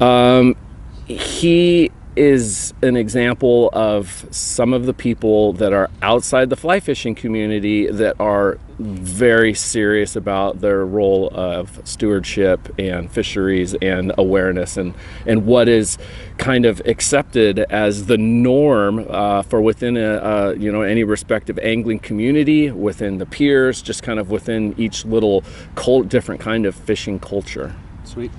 um, 0.00 0.56
he 1.04 1.90
is 2.18 2.74
an 2.82 2.96
example 2.96 3.70
of 3.72 4.26
some 4.30 4.72
of 4.72 4.86
the 4.86 4.92
people 4.92 5.52
that 5.54 5.72
are 5.72 5.88
outside 6.02 6.50
the 6.50 6.56
fly 6.56 6.80
fishing 6.80 7.14
community 7.14 7.86
that 7.90 8.20
are 8.20 8.58
very 8.78 9.54
serious 9.54 10.14
about 10.14 10.60
their 10.60 10.84
role 10.84 11.28
of 11.32 11.80
stewardship 11.84 12.68
and 12.78 13.10
fisheries 13.10 13.74
and 13.82 14.12
awareness 14.16 14.76
and 14.76 14.94
and 15.26 15.46
what 15.46 15.68
is 15.68 15.98
kind 16.36 16.64
of 16.64 16.80
accepted 16.86 17.58
as 17.58 18.06
the 18.06 18.16
norm 18.16 19.04
uh, 19.08 19.42
for 19.42 19.60
within 19.60 19.96
a, 19.96 20.54
you 20.54 20.70
know 20.70 20.82
any 20.82 21.02
respective 21.02 21.58
angling 21.58 21.98
community 21.98 22.70
within 22.70 23.18
the 23.18 23.26
piers 23.26 23.82
just 23.82 24.02
kind 24.02 24.20
of 24.20 24.30
within 24.30 24.74
each 24.78 25.04
little 25.04 25.42
cult 25.74 26.08
different 26.08 26.40
kind 26.40 26.64
of 26.64 26.74
fishing 26.74 27.18
culture 27.18 27.74
Sweet. 28.08 28.30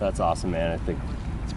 That's 0.00 0.18
awesome, 0.18 0.50
man. 0.50 0.72
I 0.72 0.78
think 0.78 0.98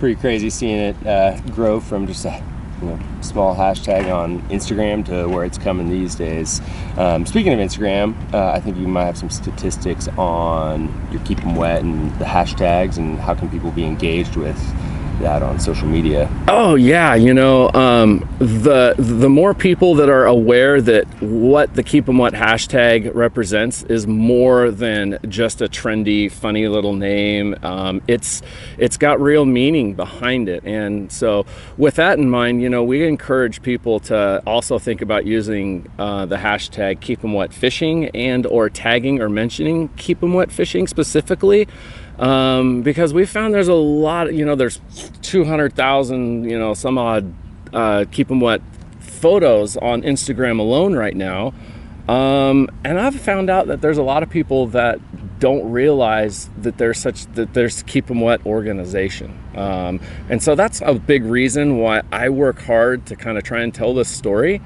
pretty 0.04 0.20
crazy 0.20 0.50
seeing 0.50 0.80
it 0.80 1.08
uh, 1.08 1.40
grow 1.52 1.80
from 1.80 2.06
just 2.06 2.26
a 2.26 2.44
you 2.82 2.88
know, 2.90 3.00
small 3.22 3.56
hashtag 3.56 4.14
on 4.14 4.42
Instagram 4.50 5.06
to 5.06 5.30
where 5.34 5.46
it's 5.46 5.58
coming 5.58 5.90
these 5.90 6.14
days. 6.14 6.60
Um, 6.98 7.26
speaking 7.26 7.54
of 7.54 7.60
Instagram, 7.60 8.14
uh, 8.34 8.52
I 8.52 8.60
think 8.60 8.76
you 8.76 8.86
might 8.86 9.06
have 9.06 9.18
some 9.18 9.30
statistics 9.30 10.10
on 10.18 10.92
your 11.10 11.22
Keep 11.22 11.46
'em 11.46 11.56
Wet 11.56 11.84
and 11.84 12.12
the 12.20 12.26
hashtags 12.26 12.98
and 12.98 13.18
how 13.18 13.34
can 13.34 13.48
people 13.50 13.72
be 13.72 13.86
engaged 13.86 14.36
with 14.36 14.60
that 15.20 15.42
on 15.42 15.60
social 15.60 15.88
media. 15.88 16.30
Oh 16.48 16.76
yeah, 16.76 17.16
you 17.16 17.34
know, 17.34 17.70
um, 17.74 18.28
the 18.40 18.96
the 18.98 19.30
more 19.30 19.54
people 19.54 19.96
that 19.96 20.10
are 20.10 20.26
aware 20.26 20.82
that 20.82 21.06
what 21.22 21.74
the 21.76 21.84
Keep 21.84 22.10
'em 22.10 22.18
Wet 22.18 22.34
hashtag 22.34 23.14
represents 23.14 23.84
is 23.84 24.08
more 24.08 24.72
than 24.72 25.20
just 25.30 25.62
a 25.62 25.68
trendy, 25.68 26.32
funny 26.32 26.68
little 26.68 26.94
name. 26.94 27.56
Um, 27.64 28.02
it's 28.08 28.42
it's 28.78 28.98
got 28.98 29.22
real 29.22 29.46
meaning 29.46 29.94
behind 29.94 30.50
it, 30.50 30.64
and 30.64 31.12
so 31.12 31.46
with 31.78 31.96
that 31.96 32.18
in 32.18 32.30
mind, 32.30 32.62
you 32.62 32.70
know, 32.70 32.84
we 32.84 33.08
encourage 33.08 33.62
people 33.62 34.00
to 34.02 34.42
also 34.46 34.80
think 34.80 35.02
about 35.02 35.26
using 35.26 35.90
uh, 36.00 36.26
the 36.26 36.38
hashtag 36.38 37.00
Keep 37.00 37.24
'em 37.24 37.34
Wet 37.34 37.54
Fishing 37.54 38.10
and 38.10 38.46
or 38.46 38.70
tagging 38.70 39.22
or 39.22 39.30
mentioning 39.30 39.90
Keep 39.98 40.24
'em 40.24 40.34
Wet 40.34 40.52
Fishing 40.52 40.88
specifically 40.88 41.68
um, 42.20 42.82
because 42.82 43.14
we 43.14 43.26
found 43.26 43.54
there's 43.54 43.68
a 43.68 43.74
lot 43.74 44.34
you 44.34 44.46
know 44.46 44.56
there's 44.56 44.80
200,000 45.22 46.50
you 46.50 46.58
know 46.58 46.74
some 46.74 46.98
odd 46.98 47.34
uh, 47.74 48.06
them 48.06 48.40
wet 48.40 48.62
photos 49.00 49.78
on 49.78 50.02
Instagram 50.02 50.60
alone 50.60 50.96
right 50.96 51.16
now. 51.16 51.54
Um, 52.08 52.70
and 52.84 53.00
I've 53.00 53.16
found 53.16 53.50
out 53.50 53.68
that 53.68 53.82
there's 53.82 53.98
a 53.98 54.04
lot 54.04 54.24
of 54.24 54.30
people 54.30 54.68
that 54.68 55.00
don't 55.40 55.72
realize 55.72 56.50
that 56.58 56.78
there's 56.78 57.00
such 57.00 57.26
that 57.34 57.54
there's 57.54 57.84
keep 57.84 58.08
them 58.08 58.22
wet 58.22 58.46
organization. 58.46 59.38
Um, 59.56 60.02
and 60.30 60.44
so 60.44 60.56
that's 60.56 60.82
a 60.82 60.94
big 60.94 61.24
reason 61.24 61.78
why 61.78 62.02
I 62.12 62.30
work 62.30 62.62
hard 62.62 63.06
to 63.08 63.16
kind 63.16 63.38
of 63.38 63.44
try 63.44 63.62
and 63.62 63.74
tell 63.74 63.94
this 63.94 64.10
story. 64.10 64.62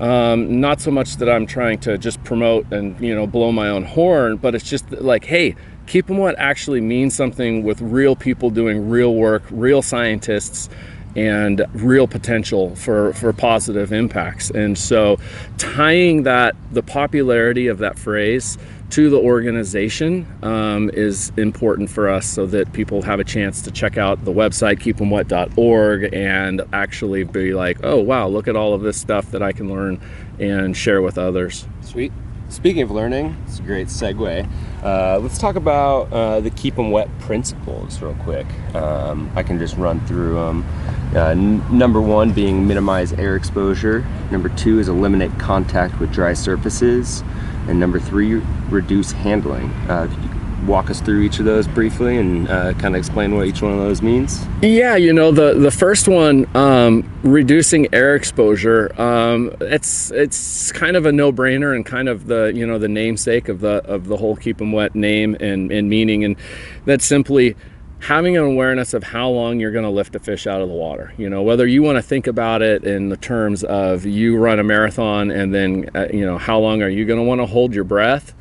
Um, 0.00 0.60
not 0.60 0.80
so 0.80 0.90
much 0.90 1.16
that 1.16 1.28
I'm 1.28 1.46
trying 1.46 1.78
to 1.80 1.98
just 1.98 2.22
promote 2.24 2.72
and 2.72 2.98
you 3.00 3.14
know 3.14 3.26
blow 3.26 3.52
my 3.52 3.68
own 3.68 3.84
horn, 3.84 4.36
but 4.36 4.54
it's 4.54 4.68
just 4.68 4.90
like, 4.90 5.24
hey, 5.24 5.54
keep 5.90 6.08
'em 6.08 6.18
wet 6.18 6.36
actually 6.38 6.80
means 6.80 7.14
something 7.16 7.64
with 7.64 7.80
real 7.82 8.14
people 8.14 8.48
doing 8.48 8.88
real 8.88 9.14
work, 9.16 9.42
real 9.50 9.82
scientists, 9.82 10.68
and 11.16 11.66
real 11.74 12.06
potential 12.06 12.76
for 12.76 13.12
for 13.14 13.32
positive 13.32 13.92
impacts. 13.92 14.50
And 14.50 14.78
so, 14.78 15.18
tying 15.58 16.22
that 16.22 16.54
the 16.72 16.82
popularity 16.82 17.66
of 17.66 17.78
that 17.78 17.98
phrase 17.98 18.56
to 18.90 19.10
the 19.10 19.18
organization 19.18 20.26
um, 20.42 20.90
is 20.92 21.32
important 21.36 21.90
for 21.90 22.08
us 22.08 22.26
so 22.26 22.46
that 22.46 22.72
people 22.72 23.02
have 23.02 23.18
a 23.18 23.24
chance 23.24 23.60
to 23.62 23.70
check 23.70 23.96
out 23.96 24.24
the 24.24 24.32
website 24.32 24.80
keepemwet.org 24.80 26.12
and 26.12 26.62
actually 26.72 27.22
be 27.22 27.54
like 27.54 27.78
oh 27.84 28.00
wow 28.00 28.26
look 28.26 28.48
at 28.48 28.56
all 28.56 28.74
of 28.74 28.82
this 28.82 29.00
stuff 29.00 29.30
that 29.30 29.44
i 29.44 29.52
can 29.52 29.70
learn 29.70 30.00
and 30.40 30.76
share 30.76 31.02
with 31.02 31.18
others 31.18 31.66
Sweet. 31.82 32.12
Speaking 32.50 32.82
of 32.82 32.90
learning, 32.90 33.36
it's 33.46 33.60
a 33.60 33.62
great 33.62 33.86
segue. 33.86 34.48
Uh, 34.82 35.20
let's 35.20 35.38
talk 35.38 35.54
about 35.54 36.12
uh, 36.12 36.40
the 36.40 36.50
them 36.50 36.90
wet 36.90 37.08
principles 37.20 38.02
real 38.02 38.16
quick. 38.16 38.44
Um, 38.74 39.30
I 39.36 39.44
can 39.44 39.56
just 39.56 39.76
run 39.76 40.04
through 40.06 40.34
them. 40.34 40.66
Uh, 41.14 41.28
n- 41.28 41.78
number 41.78 42.00
one 42.00 42.32
being 42.32 42.66
minimize 42.66 43.12
air 43.12 43.36
exposure. 43.36 44.04
Number 44.32 44.48
two 44.48 44.80
is 44.80 44.88
eliminate 44.88 45.38
contact 45.38 46.00
with 46.00 46.12
dry 46.12 46.32
surfaces. 46.32 47.22
And 47.68 47.78
number 47.78 48.00
three, 48.00 48.34
reduce 48.68 49.12
handling. 49.12 49.70
Uh, 49.88 50.08
could 50.12 50.24
you 50.24 50.29
walk 50.66 50.90
us 50.90 51.00
through 51.00 51.22
each 51.22 51.38
of 51.38 51.44
those 51.44 51.66
briefly 51.68 52.16
and 52.16 52.48
uh, 52.48 52.72
kind 52.74 52.94
of 52.94 52.98
explain 52.98 53.34
what 53.36 53.46
each 53.46 53.62
one 53.62 53.72
of 53.72 53.78
those 53.78 54.02
means? 54.02 54.44
Yeah, 54.62 54.96
you 54.96 55.12
know 55.12 55.32
the 55.32 55.54
the 55.54 55.70
first 55.70 56.08
one, 56.08 56.46
um, 56.56 57.10
reducing 57.22 57.92
air 57.94 58.14
exposure. 58.14 58.92
Um, 59.00 59.52
it's 59.60 60.10
it's 60.10 60.72
kind 60.72 60.96
of 60.96 61.06
a 61.06 61.12
no 61.12 61.32
brainer 61.32 61.74
and 61.74 61.84
kind 61.84 62.08
of 62.08 62.26
the 62.26 62.52
you 62.54 62.66
know 62.66 62.78
the 62.78 62.88
namesake 62.88 63.48
of 63.48 63.60
the 63.60 63.84
of 63.86 64.06
the 64.06 64.16
whole 64.16 64.36
keep 64.36 64.60
'em 64.60 64.72
wet 64.72 64.94
name 64.94 65.36
and 65.40 65.70
and 65.72 65.88
meaning, 65.88 66.24
and 66.24 66.36
that's 66.84 67.04
simply 67.04 67.56
having 68.00 68.34
an 68.34 68.42
awareness 68.42 68.94
of 68.94 69.02
how 69.02 69.28
long 69.28 69.60
you're 69.60 69.72
going 69.72 69.84
to 69.84 69.90
lift 69.90 70.14
a 70.14 70.18
fish 70.18 70.46
out 70.46 70.62
of 70.62 70.68
the 70.68 70.74
water. 70.74 71.12
You 71.18 71.28
know 71.28 71.42
whether 71.42 71.66
you 71.66 71.82
want 71.82 71.96
to 71.96 72.02
think 72.02 72.26
about 72.26 72.62
it 72.62 72.84
in 72.84 73.08
the 73.08 73.16
terms 73.16 73.62
of 73.64 74.06
you 74.06 74.36
run 74.38 74.58
a 74.58 74.64
marathon 74.64 75.30
and 75.30 75.54
then 75.54 75.90
uh, 75.94 76.06
you 76.12 76.24
know 76.24 76.38
how 76.38 76.58
long 76.58 76.82
are 76.82 76.88
you 76.88 77.04
going 77.04 77.18
to 77.18 77.24
want 77.24 77.40
to 77.40 77.46
hold 77.46 77.74
your 77.74 77.84
breath 77.84 78.34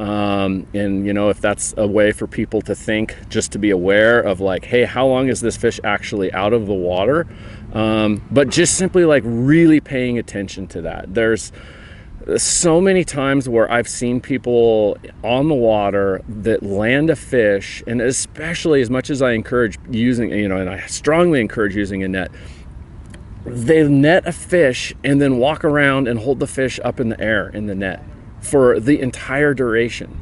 um, 0.00 0.66
and 0.72 1.04
you 1.04 1.12
know 1.12 1.28
if 1.28 1.42
that's 1.42 1.74
a 1.76 1.86
way 1.86 2.10
for 2.10 2.26
people 2.26 2.62
to 2.62 2.74
think 2.74 3.16
just 3.28 3.52
to 3.52 3.58
be 3.58 3.68
aware 3.68 4.18
of 4.18 4.40
like 4.40 4.64
hey 4.64 4.84
how 4.84 5.06
long 5.06 5.28
is 5.28 5.42
this 5.42 5.58
fish 5.58 5.78
actually 5.84 6.32
out 6.32 6.54
of 6.54 6.66
the 6.66 6.74
water? 6.74 7.28
Um, 7.74 8.26
but 8.30 8.48
just 8.48 8.78
simply 8.78 9.04
like 9.04 9.22
really 9.26 9.80
paying 9.80 10.18
attention 10.18 10.66
to 10.68 10.82
that. 10.82 11.14
There's 11.14 11.52
so 12.36 12.80
many 12.80 13.04
times 13.04 13.46
where 13.48 13.70
I've 13.70 13.88
seen 13.88 14.20
people 14.20 14.96
on 15.22 15.48
the 15.48 15.54
water 15.54 16.22
that 16.28 16.62
land 16.62 17.10
a 17.10 17.16
fish, 17.16 17.82
and 17.86 18.00
especially 18.00 18.80
as 18.80 18.88
much 18.88 19.10
as 19.10 19.20
I 19.20 19.32
encourage 19.32 19.78
using, 19.90 20.30
you 20.30 20.48
know, 20.48 20.56
and 20.56 20.68
I 20.68 20.86
strongly 20.86 21.40
encourage 21.40 21.76
using 21.76 22.02
a 22.02 22.08
net, 22.08 22.30
they 23.44 23.86
net 23.86 24.26
a 24.26 24.32
fish 24.32 24.94
and 25.04 25.20
then 25.20 25.38
walk 25.38 25.64
around 25.64 26.08
and 26.08 26.18
hold 26.18 26.40
the 26.40 26.46
fish 26.46 26.80
up 26.84 27.00
in 27.00 27.10
the 27.10 27.20
air 27.20 27.48
in 27.48 27.66
the 27.66 27.74
net 27.74 28.02
for 28.40 28.80
the 28.80 29.00
entire 29.00 29.54
duration. 29.54 30.20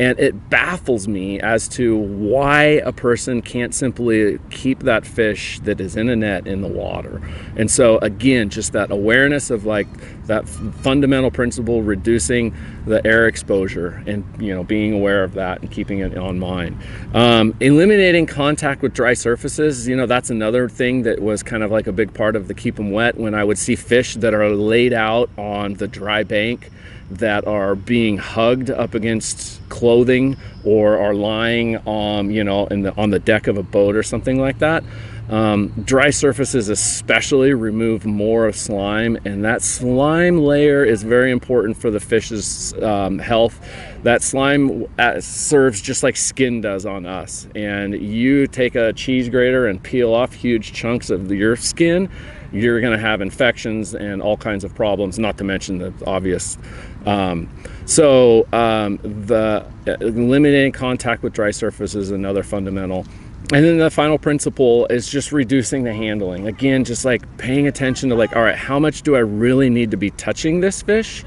And 0.00 0.18
it 0.18 0.48
baffles 0.48 1.06
me 1.06 1.38
as 1.38 1.68
to 1.68 1.96
why 1.96 2.62
a 2.62 2.92
person 2.92 3.42
can't 3.42 3.74
simply 3.74 4.38
keep 4.50 4.80
that 4.80 5.06
fish 5.06 5.60
that 5.60 5.80
is 5.80 5.96
in 5.96 6.08
a 6.08 6.16
net 6.16 6.46
in 6.46 6.62
the 6.62 6.66
water. 6.66 7.20
And 7.56 7.70
so, 7.70 7.98
again, 7.98 8.48
just 8.48 8.72
that 8.72 8.90
awareness 8.90 9.50
of 9.50 9.66
like 9.66 9.86
that 10.26 10.48
fundamental 10.48 11.30
principle, 11.30 11.82
reducing 11.82 12.54
the 12.86 13.06
air 13.06 13.26
exposure 13.26 14.02
and, 14.06 14.24
you 14.40 14.54
know, 14.54 14.64
being 14.64 14.94
aware 14.94 15.24
of 15.24 15.34
that 15.34 15.60
and 15.60 15.70
keeping 15.70 15.98
it 15.98 16.16
on 16.16 16.38
mind. 16.38 16.80
Um, 17.12 17.54
eliminating 17.60 18.26
contact 18.26 18.82
with 18.82 18.94
dry 18.94 19.14
surfaces, 19.14 19.86
you 19.86 19.94
know, 19.94 20.06
that's 20.06 20.30
another 20.30 20.68
thing 20.70 21.02
that 21.02 21.20
was 21.20 21.42
kind 21.42 21.62
of 21.62 21.70
like 21.70 21.86
a 21.86 21.92
big 21.92 22.14
part 22.14 22.34
of 22.34 22.48
the 22.48 22.54
keep 22.54 22.76
them 22.76 22.92
wet 22.92 23.18
when 23.18 23.34
I 23.34 23.44
would 23.44 23.58
see 23.58 23.76
fish 23.76 24.14
that 24.16 24.32
are 24.32 24.48
laid 24.50 24.94
out 24.94 25.28
on 25.36 25.74
the 25.74 25.86
dry 25.86 26.22
bank 26.22 26.70
that 27.18 27.46
are 27.46 27.74
being 27.74 28.18
hugged 28.18 28.70
up 28.70 28.94
against 28.94 29.60
clothing 29.68 30.36
or 30.64 30.98
are 30.98 31.14
lying 31.14 31.86
um, 31.88 32.30
you 32.30 32.44
know 32.44 32.66
in 32.66 32.82
the, 32.82 32.94
on 32.96 33.10
the 33.10 33.18
deck 33.18 33.46
of 33.46 33.56
a 33.56 33.62
boat 33.62 33.96
or 33.96 34.02
something 34.02 34.40
like 34.40 34.58
that. 34.58 34.84
Um, 35.30 35.68
dry 35.84 36.10
surfaces 36.10 36.68
especially 36.68 37.54
remove 37.54 38.04
more 38.04 38.46
of 38.46 38.56
slime 38.56 39.16
and 39.24 39.44
that 39.44 39.62
slime 39.62 40.38
layer 40.38 40.84
is 40.84 41.04
very 41.04 41.30
important 41.30 41.76
for 41.76 41.90
the 41.90 42.00
fish's 42.00 42.74
um, 42.82 43.18
health. 43.18 43.66
That 44.02 44.22
slime 44.22 44.86
uh, 44.98 45.20
serves 45.20 45.80
just 45.80 46.02
like 46.02 46.16
skin 46.16 46.60
does 46.60 46.84
on 46.84 47.06
us 47.06 47.46
and 47.54 47.94
you 47.94 48.46
take 48.46 48.74
a 48.74 48.92
cheese 48.92 49.28
grater 49.28 49.68
and 49.68 49.82
peel 49.82 50.12
off 50.12 50.34
huge 50.34 50.72
chunks 50.72 51.08
of 51.08 51.30
your 51.30 51.56
skin 51.56 52.10
you're 52.52 52.80
going 52.80 52.92
to 52.92 52.98
have 52.98 53.20
infections 53.20 53.94
and 53.94 54.20
all 54.22 54.36
kinds 54.36 54.64
of 54.64 54.74
problems, 54.74 55.18
not 55.18 55.38
to 55.38 55.44
mention 55.44 55.78
the 55.78 55.92
obvious. 56.06 56.58
Um, 57.06 57.48
so, 57.86 58.46
um, 58.52 58.98
the 59.02 59.66
uh, 59.86 59.92
eliminating 60.00 60.72
contact 60.72 61.22
with 61.22 61.32
dry 61.32 61.50
surfaces 61.50 61.94
is 61.94 62.10
another 62.10 62.42
fundamental. 62.42 63.06
And 63.52 63.64
then 63.64 63.78
the 63.78 63.90
final 63.90 64.18
principle 64.18 64.86
is 64.86 65.08
just 65.08 65.32
reducing 65.32 65.82
the 65.82 65.92
handling. 65.92 66.46
Again, 66.46 66.84
just 66.84 67.04
like 67.04 67.22
paying 67.38 67.66
attention 67.66 68.08
to 68.10 68.14
like, 68.14 68.34
all 68.36 68.42
right, 68.42 68.56
how 68.56 68.78
much 68.78 69.02
do 69.02 69.16
I 69.16 69.18
really 69.18 69.68
need 69.68 69.90
to 69.90 69.96
be 69.96 70.10
touching 70.10 70.60
this 70.60 70.80
fish? 70.80 71.24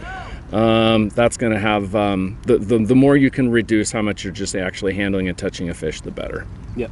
Um, 0.52 1.10
that's 1.10 1.38
going 1.38 1.52
to 1.54 1.60
have 1.60 1.96
um, 1.96 2.40
the, 2.44 2.58
the 2.58 2.78
the 2.80 2.96
more 2.96 3.18
you 3.18 3.30
can 3.30 3.52
reduce 3.52 3.92
how 3.92 4.02
much 4.02 4.24
you're 4.24 4.34
just 4.34 4.56
actually 4.56 4.94
handling 4.94 5.28
and 5.28 5.38
touching 5.38 5.70
a 5.70 5.74
fish, 5.74 6.02
the 6.02 6.12
better. 6.12 6.48
Yep, 6.76 6.92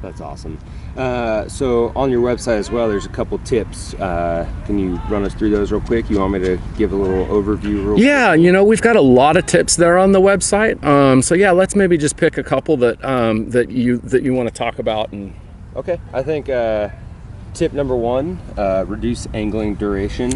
that's 0.00 0.20
awesome. 0.20 0.58
Uh, 0.96 1.48
so 1.48 1.90
on 1.96 2.10
your 2.10 2.20
website 2.20 2.58
as 2.58 2.70
well, 2.70 2.88
there's 2.88 3.06
a 3.06 3.10
couple 3.10 3.38
tips. 3.38 3.94
Uh, 3.94 4.46
can 4.66 4.78
you 4.78 4.96
run 5.08 5.24
us 5.24 5.32
through 5.34 5.50
those 5.50 5.72
real 5.72 5.80
quick? 5.80 6.10
You 6.10 6.18
want 6.18 6.34
me 6.34 6.38
to 6.40 6.58
give 6.76 6.92
a 6.92 6.96
little 6.96 7.24
overview? 7.26 7.86
Real 7.86 7.98
yeah, 7.98 8.30
quick? 8.30 8.42
you 8.42 8.52
know 8.52 8.62
we've 8.62 8.82
got 8.82 8.96
a 8.96 9.00
lot 9.00 9.36
of 9.36 9.46
tips 9.46 9.76
there 9.76 9.96
on 9.96 10.12
the 10.12 10.20
website. 10.20 10.82
Um, 10.84 11.22
so 11.22 11.34
yeah, 11.34 11.50
let's 11.50 11.74
maybe 11.74 11.96
just 11.96 12.16
pick 12.16 12.36
a 12.36 12.42
couple 12.42 12.76
that 12.78 13.02
um, 13.04 13.50
that 13.50 13.70
you 13.70 13.98
that 13.98 14.22
you 14.22 14.34
want 14.34 14.48
to 14.48 14.54
talk 14.54 14.78
about. 14.78 15.12
And 15.12 15.34
okay, 15.76 15.98
I 16.12 16.22
think 16.22 16.50
uh, 16.50 16.90
tip 17.54 17.72
number 17.72 17.96
one: 17.96 18.38
uh, 18.58 18.84
reduce 18.86 19.26
angling 19.32 19.76
duration. 19.76 20.32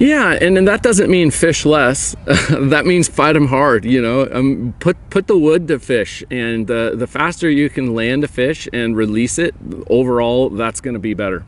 Yeah, 0.00 0.32
and, 0.32 0.56
and 0.56 0.66
that 0.66 0.82
doesn't 0.82 1.10
mean 1.10 1.30
fish 1.30 1.66
less. 1.66 2.16
that 2.24 2.86
means 2.86 3.06
fight 3.06 3.34
them 3.34 3.48
hard. 3.48 3.84
You 3.84 4.00
know, 4.00 4.26
um, 4.32 4.74
put 4.80 4.96
put 5.10 5.26
the 5.26 5.36
wood 5.36 5.68
to 5.68 5.78
fish, 5.78 6.24
and 6.30 6.70
uh, 6.70 6.94
the 6.94 7.06
faster 7.06 7.50
you 7.50 7.68
can 7.68 7.94
land 7.94 8.24
a 8.24 8.28
fish 8.28 8.66
and 8.72 8.96
release 8.96 9.38
it, 9.38 9.54
overall, 9.88 10.48
that's 10.48 10.80
going 10.80 10.94
to 10.94 11.00
be 11.00 11.12
better. 11.12 11.44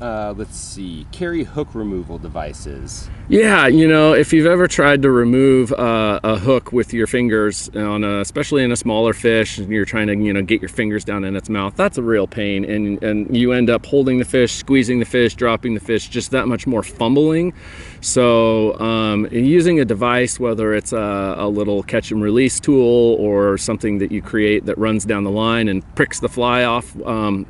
Uh, 0.00 0.32
let's 0.34 0.56
see, 0.56 1.06
carry 1.12 1.44
hook 1.44 1.68
removal 1.74 2.16
devices. 2.16 3.10
Yeah, 3.28 3.66
you 3.66 3.86
know, 3.86 4.14
if 4.14 4.32
you've 4.32 4.46
ever 4.46 4.66
tried 4.66 5.02
to 5.02 5.10
remove 5.10 5.72
uh, 5.72 6.20
a 6.24 6.38
hook 6.38 6.72
with 6.72 6.94
your 6.94 7.06
fingers, 7.06 7.68
on 7.76 8.02
a, 8.02 8.20
especially 8.20 8.64
in 8.64 8.72
a 8.72 8.76
smaller 8.76 9.12
fish, 9.12 9.58
and 9.58 9.70
you're 9.70 9.84
trying 9.84 10.06
to, 10.06 10.16
you 10.16 10.32
know, 10.32 10.40
get 10.40 10.62
your 10.62 10.70
fingers 10.70 11.04
down 11.04 11.22
in 11.22 11.36
its 11.36 11.50
mouth, 11.50 11.76
that's 11.76 11.98
a 11.98 12.02
real 12.02 12.26
pain. 12.26 12.64
And, 12.64 13.02
and 13.02 13.36
you 13.36 13.52
end 13.52 13.68
up 13.68 13.84
holding 13.84 14.18
the 14.18 14.24
fish, 14.24 14.54
squeezing 14.54 15.00
the 15.00 15.04
fish, 15.04 15.34
dropping 15.34 15.74
the 15.74 15.80
fish, 15.80 16.08
just 16.08 16.30
that 16.30 16.48
much 16.48 16.66
more 16.66 16.82
fumbling. 16.82 17.52
So, 18.00 18.80
um, 18.80 19.28
using 19.30 19.80
a 19.80 19.84
device, 19.84 20.40
whether 20.40 20.72
it's 20.72 20.94
a, 20.94 21.34
a 21.36 21.48
little 21.48 21.82
catch 21.82 22.10
and 22.10 22.22
release 22.22 22.58
tool 22.58 23.16
or 23.20 23.58
something 23.58 23.98
that 23.98 24.10
you 24.10 24.22
create 24.22 24.64
that 24.64 24.78
runs 24.78 25.04
down 25.04 25.24
the 25.24 25.30
line 25.30 25.68
and 25.68 25.84
pricks 25.94 26.20
the 26.20 26.28
fly 26.30 26.64
off. 26.64 26.98
Um, 27.02 27.46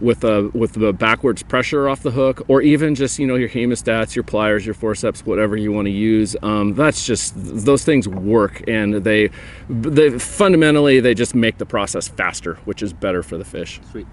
with 0.00 0.24
a 0.24 0.50
with 0.54 0.72
the 0.72 0.92
backwards 0.92 1.42
pressure 1.42 1.88
off 1.88 2.02
the 2.02 2.10
hook, 2.10 2.42
or 2.48 2.62
even 2.62 2.94
just 2.94 3.18
you 3.18 3.26
know 3.26 3.34
your 3.34 3.48
hemostats, 3.48 4.14
your 4.14 4.22
pliers, 4.22 4.64
your 4.64 4.74
forceps, 4.74 5.24
whatever 5.24 5.56
you 5.56 5.72
want 5.72 5.86
to 5.86 5.92
use. 5.92 6.36
Um, 6.42 6.74
that's 6.74 7.06
just 7.06 7.32
those 7.36 7.84
things 7.84 8.08
work, 8.08 8.62
and 8.68 8.94
they 8.94 9.30
they 9.68 10.18
fundamentally 10.18 11.00
they 11.00 11.14
just 11.14 11.34
make 11.34 11.58
the 11.58 11.66
process 11.66 12.08
faster, 12.08 12.54
which 12.64 12.82
is 12.82 12.92
better 12.92 13.22
for 13.22 13.38
the 13.38 13.44
fish. 13.44 13.80
Sweet. 13.90 14.06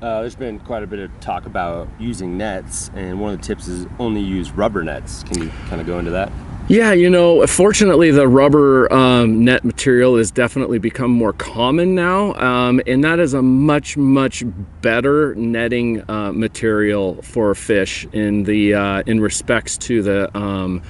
Uh, 0.00 0.20
there's 0.20 0.34
been 0.34 0.58
quite 0.58 0.82
a 0.82 0.86
bit 0.86 0.98
of 0.98 1.20
talk 1.20 1.46
about 1.46 1.88
using 2.00 2.36
nets, 2.36 2.90
and 2.94 3.20
one 3.20 3.34
of 3.34 3.40
the 3.40 3.46
tips 3.46 3.68
is 3.68 3.86
only 4.00 4.20
use 4.20 4.50
rubber 4.50 4.82
nets. 4.82 5.22
Can 5.22 5.40
you 5.40 5.48
kind 5.68 5.80
of 5.80 5.86
go 5.86 6.00
into 6.00 6.10
that? 6.10 6.32
Yeah, 6.68 6.92
you 6.92 7.10
know, 7.10 7.46
fortunately, 7.46 8.12
the 8.12 8.26
rubber 8.26 8.90
um, 8.92 9.44
net 9.44 9.64
material 9.64 10.16
has 10.16 10.30
definitely 10.30 10.78
become 10.78 11.10
more 11.10 11.32
common 11.32 11.94
now, 11.94 12.34
um, 12.34 12.80
and 12.86 13.02
that 13.02 13.18
is 13.18 13.34
a 13.34 13.42
much, 13.42 13.96
much 13.96 14.44
better 14.80 15.34
netting 15.34 16.08
uh, 16.08 16.32
material 16.32 17.20
for 17.22 17.54
fish 17.56 18.06
in 18.12 18.44
the 18.44 18.74
uh, 18.74 19.02
in 19.06 19.20
respects 19.20 19.76
to 19.78 20.02
the 20.02 20.38
um, 20.38 20.82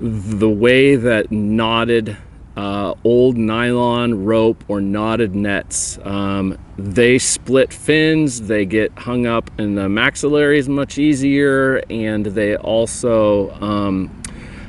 the 0.00 0.50
way 0.50 0.96
that 0.96 1.30
knotted 1.30 2.16
uh, 2.56 2.94
old 3.04 3.36
nylon 3.36 4.24
rope 4.24 4.64
or 4.68 4.80
knotted 4.80 5.34
nets. 5.34 5.96
Um, 6.02 6.58
they 6.76 7.18
split 7.18 7.72
fins, 7.72 8.42
they 8.42 8.64
get 8.66 8.92
hung 8.98 9.26
up 9.26 9.50
in 9.60 9.76
the 9.76 9.88
maxillaries 9.88 10.68
much 10.68 10.98
easier, 10.98 11.82
and 11.88 12.26
they 12.26 12.56
also 12.56 13.52
um, 13.60 14.22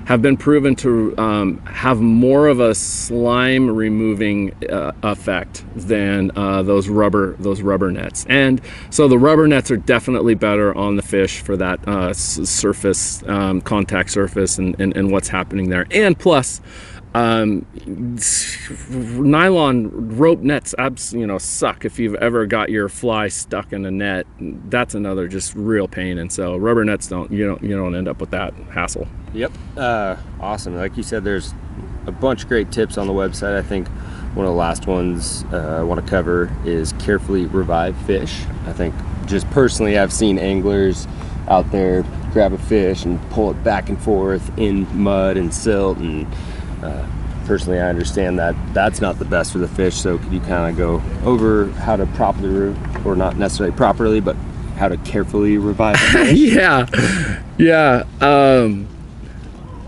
have 0.05 0.21
been 0.21 0.37
proven 0.37 0.75
to 0.75 1.17
um, 1.17 1.57
have 1.65 1.99
more 1.99 2.47
of 2.47 2.59
a 2.59 2.73
slime 2.75 3.69
removing 3.69 4.53
uh, 4.65 4.91
effect 5.03 5.65
than 5.75 6.31
uh, 6.35 6.61
those 6.63 6.87
rubber 6.87 7.35
those 7.39 7.61
rubber 7.61 7.91
nets. 7.91 8.25
And 8.29 8.61
so 8.89 9.07
the 9.07 9.17
rubber 9.17 9.47
nets 9.47 9.71
are 9.71 9.77
definitely 9.77 10.35
better 10.35 10.75
on 10.75 10.95
the 10.95 11.01
fish 11.01 11.41
for 11.41 11.57
that 11.57 11.85
uh, 11.87 12.13
surface 12.13 13.23
um, 13.27 13.61
contact 13.61 14.11
surface 14.11 14.57
and, 14.57 14.79
and, 14.79 14.95
and 14.95 15.11
what's 15.11 15.27
happening 15.27 15.69
there. 15.69 15.87
And 15.91 16.17
plus. 16.17 16.61
Um, 17.15 17.65
nylon 18.89 20.17
rope 20.17 20.41
nets, 20.41 20.75
abs, 20.77 21.13
you 21.13 21.25
know, 21.25 21.37
suck 21.37 21.85
if 21.85 21.97
you've 21.97 22.15
ever 22.15 22.45
got 22.45 22.69
your 22.69 22.89
fly 22.89 23.29
stuck 23.29 23.71
in 23.71 23.85
a 23.85 23.91
net. 23.91 24.27
That's 24.37 24.95
another 24.95 25.29
just 25.29 25.55
real 25.55 25.87
pain. 25.87 26.17
And 26.17 26.29
so 26.29 26.57
rubber 26.57 26.83
nets 26.83 27.07
don't 27.07 27.31
you 27.31 27.47
don't 27.47 27.63
you 27.63 27.77
don't 27.77 27.95
end 27.95 28.09
up 28.09 28.19
with 28.19 28.31
that 28.31 28.53
hassle. 28.69 29.07
Yep. 29.33 29.53
Uh, 29.77 30.17
awesome. 30.41 30.75
Like 30.75 30.97
you 30.97 31.03
said, 31.03 31.23
there's 31.23 31.53
a 32.05 32.11
bunch 32.11 32.43
of 32.43 32.49
great 32.49 32.69
tips 32.69 32.97
on 32.97 33.07
the 33.07 33.13
website. 33.13 33.55
I 33.55 33.61
think 33.61 33.87
one 34.35 34.45
of 34.45 34.51
the 34.51 34.57
last 34.57 34.85
ones 34.85 35.45
uh, 35.53 35.77
I 35.79 35.83
want 35.83 36.03
to 36.03 36.09
cover 36.09 36.53
is 36.65 36.91
carefully 36.99 37.45
revive 37.45 37.95
fish. 38.05 38.41
I 38.65 38.73
think 38.73 38.93
just 39.25 39.49
personally, 39.51 39.97
I've 39.97 40.11
seen 40.11 40.37
anglers 40.37 41.07
out 41.47 41.71
there 41.71 42.03
grab 42.33 42.51
a 42.51 42.57
fish 42.57 43.05
and 43.05 43.21
pull 43.29 43.51
it 43.51 43.63
back 43.63 43.87
and 43.87 44.01
forth 44.01 44.51
in 44.57 44.85
mud 45.01 45.37
and 45.37 45.53
silt 45.53 45.97
and 45.99 46.27
uh, 46.85 47.07
personally, 47.45 47.79
I 47.79 47.89
understand 47.89 48.39
that 48.39 48.55
that's 48.73 49.01
not 49.01 49.19
the 49.19 49.25
best 49.25 49.51
for 49.51 49.57
the 49.57 49.67
fish. 49.67 49.95
So, 49.95 50.17
could 50.17 50.31
you 50.31 50.39
kind 50.41 50.69
of 50.69 50.77
go 50.77 51.01
over 51.27 51.67
how 51.71 51.95
to 51.95 52.05
properly, 52.07 52.75
or 53.05 53.15
not 53.15 53.37
necessarily 53.37 53.75
properly, 53.75 54.19
but 54.19 54.35
how 54.77 54.87
to 54.87 54.97
carefully 54.97 55.57
revive? 55.57 55.97
yeah, 56.31 56.87
yeah. 57.57 58.03
Um, 58.21 58.87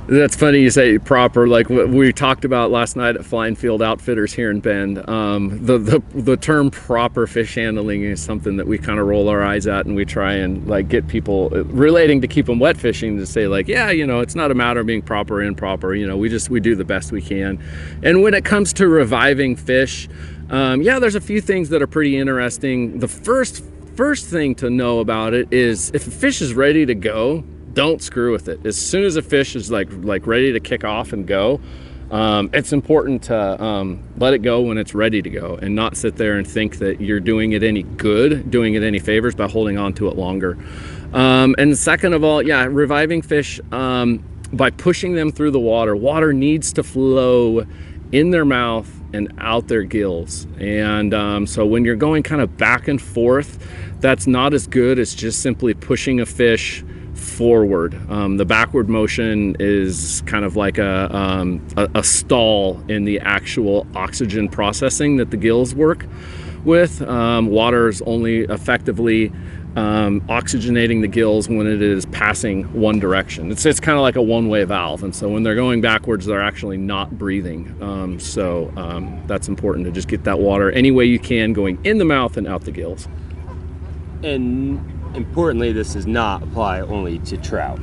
that's 0.07 0.35
funny 0.35 0.59
you 0.59 0.69
say 0.69 0.97
proper. 0.97 1.47
Like 1.47 1.69
we 1.69 2.13
talked 2.13 2.45
about 2.45 2.71
last 2.71 2.95
night 2.95 3.15
at 3.15 3.25
Fly 3.25 3.47
and 3.47 3.57
Field 3.57 3.81
Outfitters 3.81 4.33
here 4.33 4.49
in 4.49 4.61
Bend. 4.61 5.07
Um, 5.09 5.65
the, 5.65 5.77
the 5.77 6.03
the 6.13 6.37
term 6.37 6.71
proper 6.71 7.27
fish 7.27 7.55
handling 7.55 8.03
is 8.03 8.21
something 8.21 8.57
that 8.57 8.67
we 8.67 8.77
kind 8.77 8.99
of 8.99 9.07
roll 9.07 9.27
our 9.27 9.43
eyes 9.43 9.67
at, 9.67 9.85
and 9.85 9.95
we 9.95 10.05
try 10.05 10.33
and 10.33 10.65
like 10.67 10.87
get 10.87 11.07
people 11.07 11.49
uh, 11.53 11.63
relating 11.65 12.21
to 12.21 12.27
keep 12.27 12.45
them 12.45 12.59
wet 12.59 12.77
fishing 12.77 13.17
to 13.17 13.25
say 13.25 13.47
like, 13.47 13.67
yeah, 13.67 13.89
you 13.89 14.07
know, 14.07 14.21
it's 14.21 14.35
not 14.35 14.49
a 14.49 14.55
matter 14.55 14.79
of 14.79 14.85
being 14.85 15.01
proper 15.01 15.35
or 15.35 15.43
improper. 15.43 15.93
You 15.93 16.07
know, 16.07 16.17
we 16.17 16.29
just 16.29 16.49
we 16.49 16.59
do 16.59 16.75
the 16.75 16.85
best 16.85 17.11
we 17.11 17.21
can. 17.21 17.61
And 18.01 18.21
when 18.21 18.33
it 18.33 18.45
comes 18.45 18.71
to 18.73 18.87
reviving 18.87 19.55
fish, 19.55 20.07
um, 20.49 20.81
yeah, 20.81 20.99
there's 20.99 21.15
a 21.15 21.21
few 21.21 21.41
things 21.41 21.69
that 21.69 21.81
are 21.81 21.87
pretty 21.87 22.17
interesting. 22.17 22.99
The 22.99 23.09
first 23.09 23.63
first 23.95 24.27
thing 24.27 24.55
to 24.55 24.69
know 24.69 24.99
about 24.99 25.33
it 25.33 25.51
is 25.51 25.91
if 25.93 26.07
a 26.07 26.11
fish 26.11 26.41
is 26.41 26.53
ready 26.53 26.85
to 26.85 26.95
go 26.95 27.43
don't 27.77 28.01
screw 28.01 28.31
with 28.31 28.47
it. 28.47 28.65
As 28.65 28.75
soon 28.75 29.03
as 29.03 29.17
a 29.17 29.21
fish 29.21 29.55
is 29.55 29.69
like 29.69 29.87
like 29.91 30.25
ready 30.25 30.51
to 30.51 30.59
kick 30.59 30.83
off 30.83 31.13
and 31.13 31.27
go, 31.27 31.61
um, 32.09 32.49
it's 32.51 32.73
important 32.73 33.21
to 33.25 33.63
um, 33.63 34.01
let 34.17 34.33
it 34.33 34.39
go 34.39 34.61
when 34.61 34.79
it's 34.79 34.95
ready 34.95 35.21
to 35.21 35.29
go 35.29 35.59
and 35.61 35.75
not 35.75 35.95
sit 35.95 36.15
there 36.15 36.39
and 36.39 36.47
think 36.47 36.79
that 36.79 36.99
you're 36.99 37.19
doing 37.19 37.51
it 37.51 37.61
any 37.61 37.83
good, 37.83 38.49
doing 38.49 38.73
it 38.73 38.81
any 38.81 38.97
favors 38.97 39.35
by 39.35 39.47
holding 39.47 39.77
on 39.77 39.93
to 39.93 40.07
it 40.07 40.15
longer. 40.15 40.57
Um, 41.13 41.53
and 41.59 41.77
second 41.77 42.13
of 42.13 42.23
all, 42.23 42.41
yeah, 42.41 42.65
reviving 42.65 43.21
fish 43.21 43.61
um, 43.71 44.23
by 44.51 44.71
pushing 44.71 45.13
them 45.13 45.31
through 45.31 45.51
the 45.51 45.59
water. 45.59 45.95
Water 45.95 46.33
needs 46.33 46.73
to 46.73 46.83
flow 46.83 47.63
in 48.11 48.31
their 48.31 48.45
mouth 48.45 48.91
and 49.13 49.31
out 49.37 49.67
their 49.67 49.83
gills. 49.83 50.47
And 50.59 51.13
um, 51.13 51.45
so 51.45 51.63
when 51.63 51.85
you're 51.85 51.95
going 51.95 52.23
kind 52.23 52.41
of 52.41 52.57
back 52.57 52.87
and 52.87 52.99
forth, 52.99 53.63
that's 53.99 54.25
not 54.25 54.55
as 54.55 54.65
good 54.65 54.97
as 54.97 55.13
just 55.13 55.43
simply 55.43 55.75
pushing 55.75 56.19
a 56.19 56.25
fish 56.25 56.83
forward. 57.17 57.99
Um, 58.09 58.37
the 58.37 58.45
backward 58.45 58.89
motion 58.89 59.55
is 59.59 60.21
kind 60.25 60.45
of 60.45 60.55
like 60.55 60.77
a, 60.77 61.15
um, 61.15 61.65
a, 61.75 61.89
a, 61.95 62.03
stall 62.03 62.81
in 62.87 63.05
the 63.05 63.19
actual 63.19 63.87
oxygen 63.95 64.47
processing 64.49 65.17
that 65.17 65.31
the 65.31 65.37
gills 65.37 65.73
work 65.73 66.05
with. 66.63 67.01
Um, 67.01 67.47
water 67.47 67.87
is 67.87 68.01
only 68.03 68.41
effectively 68.41 69.31
um, 69.75 70.21
oxygenating 70.21 71.01
the 71.01 71.07
gills 71.07 71.47
when 71.47 71.67
it 71.67 71.81
is 71.81 72.05
passing 72.07 72.63
one 72.73 72.99
direction. 72.99 73.51
It's, 73.51 73.65
it's 73.65 73.79
kind 73.79 73.97
of 73.97 74.01
like 74.01 74.15
a 74.15 74.21
one 74.21 74.49
way 74.49 74.63
valve. 74.63 75.03
And 75.03 75.15
so 75.15 75.29
when 75.29 75.43
they're 75.43 75.55
going 75.55 75.81
backwards, 75.81 76.25
they're 76.25 76.41
actually 76.41 76.77
not 76.77 77.17
breathing. 77.17 77.75
Um, 77.81 78.19
so 78.19 78.73
um, 78.75 79.21
that's 79.27 79.47
important 79.47 79.85
to 79.85 79.91
just 79.91 80.07
get 80.07 80.23
that 80.23 80.39
water 80.39 80.71
any 80.71 80.89
way 80.89 81.05
you 81.05 81.19
can 81.19 81.53
going 81.53 81.79
in 81.83 81.99
the 81.99 82.05
mouth 82.05 82.37
and 82.37 82.47
out 82.47 82.61
the 82.61 82.71
gills. 82.71 83.07
And 84.23 84.96
importantly, 85.15 85.71
this 85.71 85.93
does 85.93 86.07
not 86.07 86.43
apply 86.43 86.81
only 86.81 87.19
to 87.19 87.37
trout. 87.37 87.79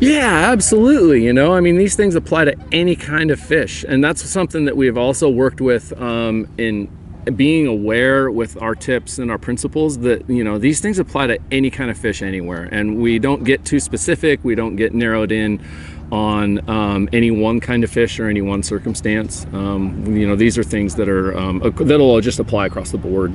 Yeah, 0.00 0.50
absolutely. 0.50 1.24
You 1.24 1.32
know, 1.32 1.54
I 1.54 1.60
mean, 1.60 1.76
these 1.76 1.94
things 1.94 2.14
apply 2.14 2.46
to 2.46 2.56
any 2.72 2.96
kind 2.96 3.30
of 3.30 3.38
fish. 3.38 3.84
And 3.86 4.02
that's 4.02 4.22
something 4.22 4.64
that 4.64 4.76
we 4.76 4.86
have 4.86 4.98
also 4.98 5.28
worked 5.28 5.60
with 5.60 5.92
um, 6.00 6.48
in 6.58 6.88
being 7.30 7.66
aware 7.66 8.30
with 8.30 8.60
our 8.60 8.74
tips 8.74 9.18
and 9.18 9.30
our 9.30 9.38
principles 9.38 9.98
that 9.98 10.28
you 10.28 10.42
know 10.42 10.58
these 10.58 10.80
things 10.80 10.98
apply 10.98 11.28
to 11.28 11.38
any 11.52 11.70
kind 11.70 11.90
of 11.90 11.96
fish 11.96 12.20
anywhere 12.20 12.64
and 12.72 12.98
we 12.98 13.18
don't 13.18 13.44
get 13.44 13.64
too 13.64 13.78
specific 13.78 14.40
we 14.42 14.56
don't 14.56 14.74
get 14.74 14.92
narrowed 14.92 15.30
in 15.30 15.64
on 16.10 16.68
um, 16.68 17.08
any 17.12 17.30
one 17.30 17.60
kind 17.60 17.84
of 17.84 17.90
fish 17.90 18.18
or 18.18 18.28
any 18.28 18.42
one 18.42 18.62
circumstance 18.62 19.46
um, 19.52 20.16
you 20.16 20.26
know 20.26 20.34
these 20.34 20.58
are 20.58 20.64
things 20.64 20.96
that 20.96 21.08
are 21.08 21.36
um, 21.38 21.60
that'll 21.76 22.20
just 22.20 22.40
apply 22.40 22.66
across 22.66 22.90
the 22.90 22.98
board 22.98 23.32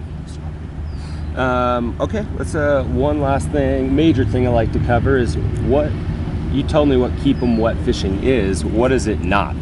um, 1.38 1.95
okay 2.00 2.26
let's 2.38 2.56
uh 2.56 2.84
one 2.86 3.21
last 3.21 3.50
thing 3.50 3.95
major 3.95 4.26
thing 4.26 4.47
i 4.47 4.50
like 4.50 4.71
to 4.71 4.80
cover 4.80 5.17
is 5.17 5.38
what 5.67 5.91
you 6.52 6.63
told 6.63 6.89
me 6.89 6.97
what 6.97 7.15
keep 7.19 7.39
them 7.39 7.58
wet 7.58 7.78
fishing 7.80 8.23
is 8.23 8.65
what 8.65 8.91
is 8.91 9.08
it 9.08 9.21
not 9.21 9.56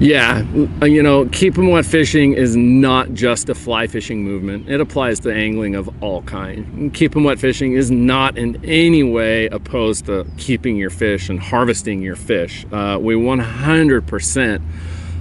yeah, 0.00 0.46
uh, 0.80 0.86
you 0.86 1.02
know, 1.02 1.26
keep 1.26 1.56
them 1.56 1.68
wet 1.68 1.84
fishing 1.84 2.32
is 2.32 2.56
not 2.56 3.12
just 3.12 3.50
a 3.50 3.54
fly 3.54 3.86
fishing 3.86 4.24
movement. 4.24 4.66
It 4.66 4.80
applies 4.80 5.20
to 5.20 5.30
angling 5.30 5.74
of 5.74 5.90
all 6.02 6.22
kind. 6.22 6.90
Keep 6.94 7.12
them 7.12 7.24
wet 7.24 7.38
fishing 7.38 7.74
is 7.74 7.90
not 7.90 8.38
in 8.38 8.64
any 8.64 9.02
way 9.02 9.48
opposed 9.48 10.06
to 10.06 10.26
keeping 10.38 10.78
your 10.78 10.88
fish 10.88 11.28
and 11.28 11.38
harvesting 11.38 12.00
your 12.00 12.16
fish. 12.16 12.64
Uh, 12.72 12.96
we 12.98 13.14
100% 13.14 14.62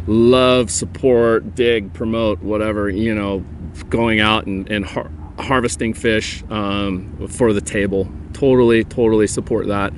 love, 0.08 0.72
support, 0.72 1.56
dig, 1.56 1.92
promote, 1.92 2.40
whatever, 2.40 2.90
you 2.90 3.14
know, 3.14 3.44
going 3.90 4.22
out 4.22 4.46
and, 4.46 4.72
and 4.72 4.86
har 4.86 5.12
harvesting 5.40 5.94
fish 5.94 6.44
um, 6.50 7.28
for 7.28 7.54
the 7.54 7.62
table. 7.62 8.08
Totally, 8.34 8.84
totally 8.84 9.28
support 9.28 9.68
that. 9.68 9.94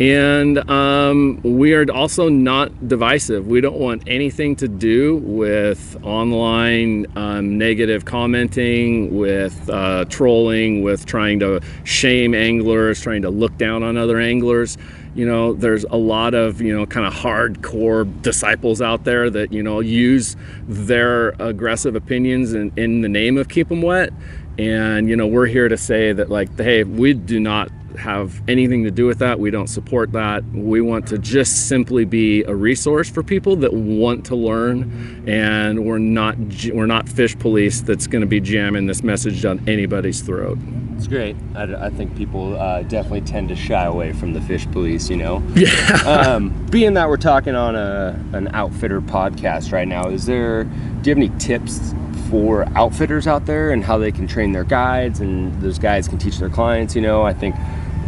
And 0.00 0.68
um, 0.68 1.40
we 1.44 1.72
are 1.74 1.88
also 1.92 2.28
not 2.28 2.88
divisive. 2.88 3.46
We 3.46 3.60
don't 3.60 3.78
want 3.78 4.02
anything 4.08 4.56
to 4.56 4.66
do 4.66 5.18
with 5.18 5.96
online 6.02 7.06
um, 7.14 7.58
negative 7.58 8.04
commenting, 8.04 9.16
with 9.16 9.70
uh, 9.70 10.04
trolling, 10.06 10.82
with 10.82 11.06
trying 11.06 11.38
to 11.40 11.60
shame 11.84 12.34
anglers, 12.34 13.00
trying 13.00 13.22
to 13.22 13.30
look 13.30 13.56
down 13.56 13.84
on 13.84 13.96
other 13.96 14.18
anglers. 14.18 14.76
You 15.14 15.26
know, 15.26 15.52
there's 15.52 15.84
a 15.84 15.96
lot 15.96 16.34
of, 16.34 16.60
you 16.60 16.76
know, 16.76 16.86
kind 16.86 17.06
of 17.06 17.14
hardcore 17.14 18.20
disciples 18.20 18.82
out 18.82 19.04
there 19.04 19.30
that, 19.30 19.52
you 19.52 19.62
know, 19.62 19.78
use 19.78 20.34
their 20.66 21.28
aggressive 21.38 21.94
opinions 21.94 22.52
in, 22.52 22.72
in 22.76 23.02
the 23.02 23.08
name 23.08 23.38
of 23.38 23.48
keep 23.48 23.68
them 23.68 23.80
Wet. 23.80 24.12
And, 24.58 25.08
you 25.08 25.16
know, 25.16 25.26
we're 25.26 25.46
here 25.46 25.68
to 25.68 25.76
say 25.76 26.12
that, 26.12 26.30
like, 26.30 26.56
hey, 26.56 26.84
we 26.84 27.14
do 27.14 27.40
not 27.40 27.70
have 27.98 28.42
anything 28.48 28.84
to 28.84 28.90
do 28.90 29.06
with 29.06 29.18
that. 29.18 29.38
We 29.38 29.50
don't 29.50 29.68
support 29.68 30.12
that. 30.12 30.44
We 30.52 30.80
want 30.80 31.06
to 31.08 31.18
just 31.18 31.68
simply 31.68 32.04
be 32.04 32.42
a 32.42 32.54
resource 32.54 33.08
for 33.08 33.22
people 33.22 33.56
that 33.56 33.72
want 33.72 34.26
to 34.26 34.36
learn, 34.36 35.24
and 35.28 35.84
we're 35.84 35.98
not 35.98 36.36
we're 36.72 36.86
not 36.86 37.08
fish 37.08 37.38
police 37.38 37.82
that's 37.82 38.06
going 38.06 38.22
to 38.22 38.26
be 38.26 38.40
jamming 38.40 38.86
this 38.86 39.02
message 39.02 39.42
down 39.42 39.62
anybody's 39.68 40.22
throat. 40.22 40.58
It's 40.96 41.06
great. 41.06 41.36
I, 41.54 41.86
I 41.86 41.90
think 41.90 42.16
people 42.16 42.56
uh, 42.58 42.82
definitely 42.82 43.22
tend 43.22 43.48
to 43.50 43.56
shy 43.56 43.84
away 43.84 44.12
from 44.12 44.32
the 44.32 44.40
fish 44.40 44.66
police. 44.70 45.08
You 45.08 45.16
know. 45.16 45.42
Yeah. 45.54 45.70
um, 46.04 46.66
being 46.70 46.94
that 46.94 47.08
we're 47.08 47.16
talking 47.16 47.54
on 47.54 47.76
a 47.76 48.20
an 48.32 48.48
outfitter 48.54 49.00
podcast 49.00 49.72
right 49.72 49.88
now, 49.88 50.08
is 50.08 50.26
there? 50.26 50.68
Do 51.04 51.10
you 51.10 51.16
have 51.16 51.30
any 51.30 51.38
tips 51.38 51.94
for 52.30 52.66
outfitters 52.76 53.26
out 53.26 53.44
there 53.44 53.70
and 53.70 53.84
how 53.84 53.98
they 53.98 54.10
can 54.10 54.26
train 54.26 54.52
their 54.52 54.64
guides 54.64 55.20
and 55.20 55.54
those 55.60 55.78
guides 55.78 56.08
can 56.08 56.16
teach 56.16 56.38
their 56.38 56.48
clients 56.48 56.96
you 56.96 57.02
know 57.02 57.22
i 57.22 57.34
think 57.34 57.54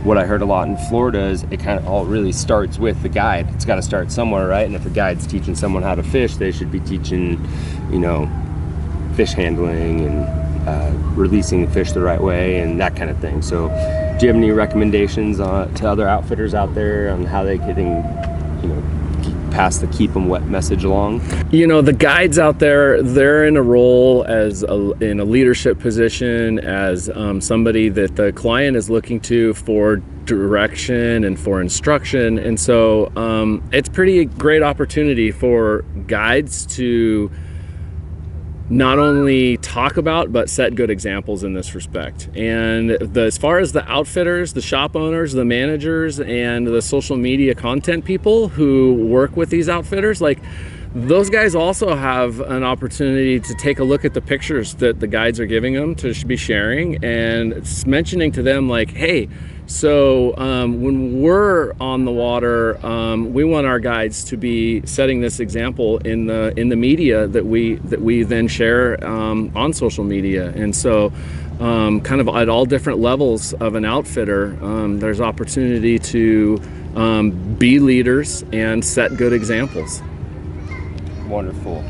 what 0.06 0.16
I 0.16 0.24
heard 0.24 0.40
a 0.40 0.44
lot 0.44 0.68
in 0.68 0.76
Florida 0.76 1.26
is 1.26 1.42
it 1.50 1.58
kind 1.58 1.80
of 1.80 1.88
all 1.88 2.04
really 2.04 2.30
starts 2.30 2.78
with 2.78 3.02
the 3.02 3.08
guide. 3.08 3.48
It's 3.54 3.64
got 3.64 3.74
to 3.74 3.82
start 3.82 4.12
somewhere, 4.12 4.46
right? 4.46 4.64
And 4.64 4.76
if 4.76 4.86
a 4.86 4.90
guide's 4.90 5.26
teaching 5.26 5.56
someone 5.56 5.82
how 5.82 5.96
to 5.96 6.02
fish, 6.04 6.36
they 6.36 6.52
should 6.52 6.70
be 6.70 6.78
teaching, 6.78 7.44
you 7.90 7.98
know, 7.98 8.30
fish 9.16 9.32
handling 9.32 10.06
and 10.06 10.68
uh, 10.68 10.92
releasing 11.16 11.66
the 11.66 11.70
fish 11.72 11.90
the 11.90 12.00
right 12.00 12.20
way 12.20 12.60
and 12.60 12.80
that 12.80 12.94
kind 12.94 13.10
of 13.10 13.18
thing. 13.18 13.42
So, 13.42 13.66
do 14.18 14.26
you 14.26 14.32
have 14.32 14.36
any 14.36 14.52
recommendations 14.52 15.40
uh, 15.40 15.66
to 15.74 15.88
other 15.88 16.06
outfitters 16.08 16.54
out 16.54 16.72
there 16.74 17.10
on 17.10 17.24
how 17.24 17.42
they 17.42 17.58
can, 17.58 17.76
you 18.62 18.68
know, 18.68 18.82
pass 19.56 19.78
the 19.78 19.86
keep 19.86 20.12
them 20.12 20.28
wet 20.28 20.42
message 20.42 20.84
along? 20.84 21.22
You 21.50 21.66
know, 21.66 21.80
the 21.80 21.94
guides 21.94 22.38
out 22.38 22.58
there, 22.58 23.02
they're 23.02 23.46
in 23.46 23.56
a 23.56 23.62
role 23.62 24.22
as 24.28 24.62
a, 24.62 24.92
in 25.00 25.18
a 25.18 25.24
leadership 25.24 25.78
position, 25.78 26.58
as 26.58 27.08
um, 27.08 27.40
somebody 27.40 27.88
that 27.88 28.16
the 28.16 28.32
client 28.34 28.76
is 28.76 28.90
looking 28.90 29.18
to 29.20 29.54
for 29.54 29.96
direction 30.26 31.24
and 31.24 31.40
for 31.40 31.62
instruction. 31.62 32.38
And 32.38 32.60
so 32.60 33.10
um, 33.16 33.66
it's 33.72 33.88
pretty 33.88 34.26
great 34.26 34.62
opportunity 34.62 35.30
for 35.30 35.86
guides 36.06 36.66
to 36.76 37.30
not 38.68 38.98
only 38.98 39.56
talk 39.58 39.96
about 39.96 40.32
but 40.32 40.50
set 40.50 40.74
good 40.74 40.90
examples 40.90 41.44
in 41.44 41.54
this 41.54 41.74
respect. 41.74 42.28
And 42.34 42.90
the, 42.90 43.22
as 43.22 43.38
far 43.38 43.58
as 43.58 43.72
the 43.72 43.88
outfitters 43.88 44.52
the 44.52 44.62
shop 44.62 44.96
owners 44.96 45.32
the 45.32 45.44
managers 45.44 46.18
and 46.20 46.66
the 46.66 46.82
social 46.82 47.16
media 47.16 47.54
content 47.54 48.04
people 48.04 48.48
who 48.48 48.94
work 48.94 49.36
with 49.36 49.50
these 49.50 49.68
outfitters 49.68 50.20
like 50.20 50.40
those 50.96 51.28
guys 51.28 51.54
also 51.54 51.94
have 51.94 52.40
an 52.40 52.64
opportunity 52.64 53.38
to 53.38 53.54
take 53.54 53.78
a 53.78 53.84
look 53.84 54.06
at 54.06 54.14
the 54.14 54.20
pictures 54.22 54.76
that 54.76 54.98
the 54.98 55.06
guides 55.06 55.38
are 55.38 55.44
giving 55.44 55.74
them 55.74 55.94
to 55.94 56.14
be 56.24 56.36
sharing 56.36 57.04
and 57.04 57.52
it's 57.52 57.84
mentioning 57.84 58.32
to 58.32 58.42
them 58.42 58.66
like 58.66 58.90
hey 58.90 59.28
so 59.66 60.36
um, 60.36 60.80
when 60.80 61.20
we're 61.20 61.72
on 61.80 62.04
the 62.04 62.12
water, 62.12 62.84
um, 62.86 63.32
we 63.32 63.42
want 63.42 63.66
our 63.66 63.80
guides 63.80 64.22
to 64.26 64.36
be 64.36 64.86
setting 64.86 65.20
this 65.20 65.40
example 65.40 65.98
in 65.98 66.26
the 66.26 66.56
in 66.56 66.68
the 66.68 66.76
media 66.76 67.26
that 67.26 67.44
we 67.44 67.74
that 67.76 68.00
we 68.00 68.22
then 68.22 68.46
share 68.46 69.04
um, 69.04 69.50
on 69.56 69.72
social 69.72 70.04
media. 70.04 70.50
And 70.50 70.74
so, 70.74 71.12
um, 71.58 72.00
kind 72.00 72.20
of 72.20 72.28
at 72.28 72.48
all 72.48 72.64
different 72.64 73.00
levels 73.00 73.54
of 73.54 73.74
an 73.74 73.84
outfitter, 73.84 74.56
um, 74.62 75.00
there's 75.00 75.20
opportunity 75.20 75.98
to 75.98 76.62
um, 76.94 77.32
be 77.56 77.80
leaders 77.80 78.44
and 78.52 78.84
set 78.84 79.16
good 79.16 79.32
examples. 79.32 80.00
Wonderful. 81.28 81.84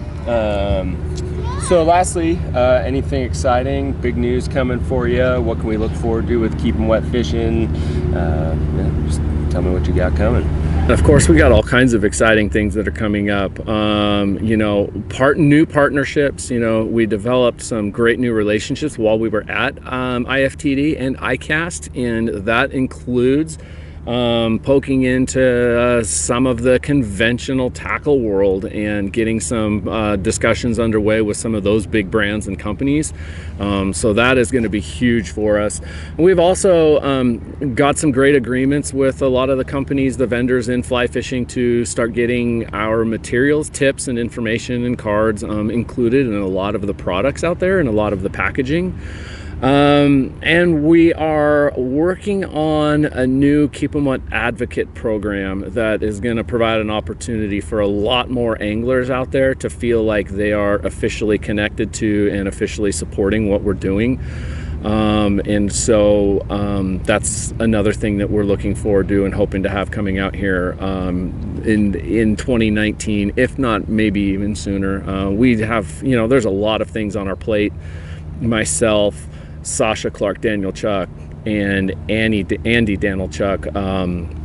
So, 1.66 1.83
lastly, 1.83 2.38
uh, 2.55 2.83
anything 2.85 3.25
exciting, 3.25 3.92
big 3.94 4.16
news 4.16 4.46
coming 4.46 4.79
for 4.85 5.09
you? 5.09 5.40
What 5.40 5.59
can 5.59 5.66
we 5.66 5.77
look 5.77 5.90
forward 5.90 6.29
to 6.29 6.37
with 6.37 6.57
keeping 6.61 6.87
wet 6.87 7.05
fishing? 7.07 7.66
Uh, 8.14 8.57
yeah, 8.77 9.05
just 9.09 9.20
tell 9.51 9.62
me 9.62 9.72
what 9.72 9.85
you 9.85 9.92
got 9.92 10.14
coming. 10.14 10.49
Of 10.88 11.03
course, 11.03 11.29
we 11.29 11.37
got 11.37 11.51
all 11.51 11.64
kinds 11.64 11.92
of 11.92 12.05
exciting 12.05 12.51
things 12.51 12.75
that 12.75 12.87
are 12.87 12.92
coming 12.92 13.31
up. 13.31 13.68
Um, 13.68 14.38
you 14.38 14.57
know, 14.57 14.92
part 15.09 15.38
new 15.38 15.66
partnerships. 15.66 16.53
You 16.53 16.61
know, 16.61 16.85
we 16.85 17.05
developed 17.05 17.62
some 17.62 17.90
great 17.90 18.20
new 18.20 18.33
relationships 18.33 18.96
while 18.96 19.18
we 19.18 19.29
were 19.29 19.44
at 19.51 19.77
um, 19.92 20.25
IFTD 20.27 21.01
and 21.01 21.18
ICAST, 21.18 21.96
and 21.96 22.29
that 22.46 22.70
includes 22.70 23.59
um, 24.07 24.61
poking 24.61 25.03
into 25.03 25.40
uh, 25.79 26.05
some 26.05 26.47
of 26.47 26.62
the 26.62 26.79
conventional 26.81 27.71
tackle 27.71 28.21
world 28.21 28.64
and 28.66 29.12
getting 29.12 29.40
some 29.40 29.88
uh, 29.88 30.16
discussions 30.16 30.79
underway 30.79 31.21
with 31.23 31.37
some 31.37 31.55
of 31.55 31.64
those 31.64 31.87
big 31.87 32.11
brands 32.11 32.47
and 32.47 32.59
companies. 32.59 33.12
Um, 33.59 33.92
so 33.92 34.12
that 34.12 34.38
is 34.38 34.51
going 34.51 34.64
to 34.64 34.71
be 34.71 34.81
huge 34.81 35.31
for 35.31 35.59
us. 35.59 35.81
We've 36.16 36.38
also 36.38 37.01
um, 37.01 37.75
got 37.75 37.99
some 37.99 38.12
great 38.12 38.37
agreements 38.37 38.92
with 38.92 39.23
a 39.23 39.29
lot 39.29 39.51
of 39.51 39.59
the 39.59 39.64
companies, 39.64 40.16
the 40.16 40.27
vendors 40.27 40.69
in 40.69 40.83
fly 40.83 41.07
fishing, 41.07 41.47
to 41.47 41.85
start 41.85 42.12
getting 42.12 42.73
our 42.75 43.05
materials, 43.05 43.71
tips, 43.71 44.09
and 44.09 44.19
information 44.19 44.85
and 44.85 44.97
cards 44.99 45.42
um, 45.42 45.71
included 45.71 46.27
in 46.27 46.35
a 46.35 46.47
lot 46.47 46.75
of 46.75 46.87
the 46.87 46.95
products 46.95 47.42
out 47.42 47.59
there 47.59 47.81
and 47.81 47.88
a 47.88 47.92
lot 47.92 48.12
of 48.12 48.23
the 48.23 48.31
packaging. 48.31 48.97
Um, 49.62 50.35
and 50.42 50.85
we 50.85 51.14
are 51.14 51.73
working 51.79 52.45
on 52.45 53.07
a 53.07 53.27
new 53.27 53.69
Keep 53.69 53.97
'em 53.97 54.05
Wet 54.05 54.21
Advocate 54.31 54.92
program 54.92 55.64
that 55.69 56.03
is 56.03 56.21
going 56.21 56.37
to 56.37 56.45
provide 56.45 56.81
an 56.81 56.90
opportunity 56.90 57.62
for 57.62 57.81
a 57.81 57.87
lot 57.87 58.29
more 58.29 58.61
anglers 58.61 59.09
out 59.09 59.33
there 59.33 59.55
to 59.55 59.71
feel 59.71 60.03
like 60.05 60.29
they 60.29 60.53
are 60.53 60.77
officially 60.77 61.38
connected 61.38 61.95
to 61.95 62.29
and 62.35 62.49
officially 62.49 62.92
supporting 62.92 63.49
what 63.49 63.62
we're 63.62 63.73
doing. 63.73 64.21
Um, 64.85 65.40
and 65.47 65.73
so 65.73 66.45
um, 66.51 67.03
that's 67.05 67.55
another 67.59 67.95
thing 67.95 68.19
that 68.19 68.31
we're 68.31 68.45
looking 68.45 68.75
forward 68.75 69.09
to 69.09 69.25
and 69.25 69.33
hoping 69.33 69.62
to 69.62 69.71
have 69.71 69.90
coming 69.90 70.19
out 70.19 70.35
here 70.35 70.77
um, 70.81 71.62
in 71.64 71.95
in 71.95 72.37
2019, 72.37 73.33
if 73.37 73.59
not 73.59 73.88
maybe 73.88 74.21
even 74.21 74.55
sooner. 74.55 75.03
Uh, 75.09 75.31
we 75.31 75.59
have, 75.61 76.03
you 76.03 76.14
know, 76.14 76.29
there's 76.29 76.45
a 76.45 76.51
lot 76.51 76.83
of 76.83 76.90
things 76.90 77.16
on 77.16 77.27
our 77.27 77.37
plate. 77.37 77.73
Myself, 78.40 79.27
Sascha 79.66 80.12
Clark 80.12 80.40
Danylchuk 80.40 81.09
and 81.44 81.94
Annie 82.09 82.46
Andy 82.64 82.96
Danylchuk. 82.96 83.74
Um, 83.74 84.42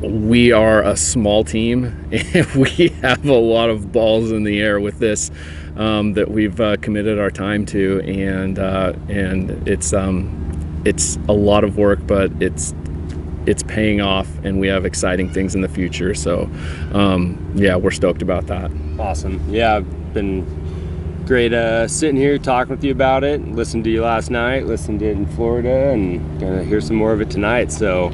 we 0.00 0.52
are 0.52 0.82
a 0.82 0.96
small 0.96 1.44
team. 1.44 1.84
And 2.10 2.46
we 2.54 2.88
have 3.02 3.24
a 3.26 3.34
lot 3.34 3.68
of 3.68 3.92
balls 3.92 4.32
in 4.32 4.44
the 4.44 4.60
air 4.60 4.80
with 4.80 4.98
this 4.98 5.30
um, 5.76 6.14
that 6.14 6.30
we've 6.30 6.58
uh, 6.60 6.76
committed 6.78 7.18
our 7.18 7.30
time 7.30 7.66
to 7.66 8.00
and 8.00 8.58
uh, 8.58 8.94
and 9.08 9.50
it's 9.68 9.92
um, 9.92 10.82
it's 10.84 11.16
a 11.28 11.32
lot 11.32 11.64
of 11.64 11.76
work 11.76 11.98
but 12.06 12.30
it's 12.40 12.74
it's 13.46 13.62
paying 13.62 14.00
off 14.00 14.28
and 14.44 14.60
we 14.60 14.68
have 14.68 14.84
exciting 14.84 15.30
things 15.30 15.54
in 15.54 15.60
the 15.60 15.68
future. 15.68 16.14
So 16.14 16.50
um, 16.92 17.52
yeah 17.54 17.76
we're 17.76 17.90
stoked 17.90 18.22
about 18.22 18.46
that. 18.46 18.70
Awesome. 18.98 19.42
Yeah 19.52 19.76
I've 19.76 20.14
been 20.14 20.46
great 21.28 21.52
uh, 21.52 21.86
sitting 21.86 22.16
here 22.16 22.38
talking 22.38 22.70
with 22.70 22.82
you 22.82 22.90
about 22.90 23.22
it. 23.22 23.46
Listened 23.48 23.84
to 23.84 23.90
you 23.90 24.02
last 24.02 24.30
night, 24.30 24.64
listened 24.64 24.98
to 25.00 25.06
it 25.06 25.12
in 25.12 25.26
Florida, 25.26 25.90
and 25.90 26.40
gonna 26.40 26.64
hear 26.64 26.80
some 26.80 26.96
more 26.96 27.12
of 27.12 27.20
it 27.20 27.28
tonight. 27.28 27.70
So 27.70 28.10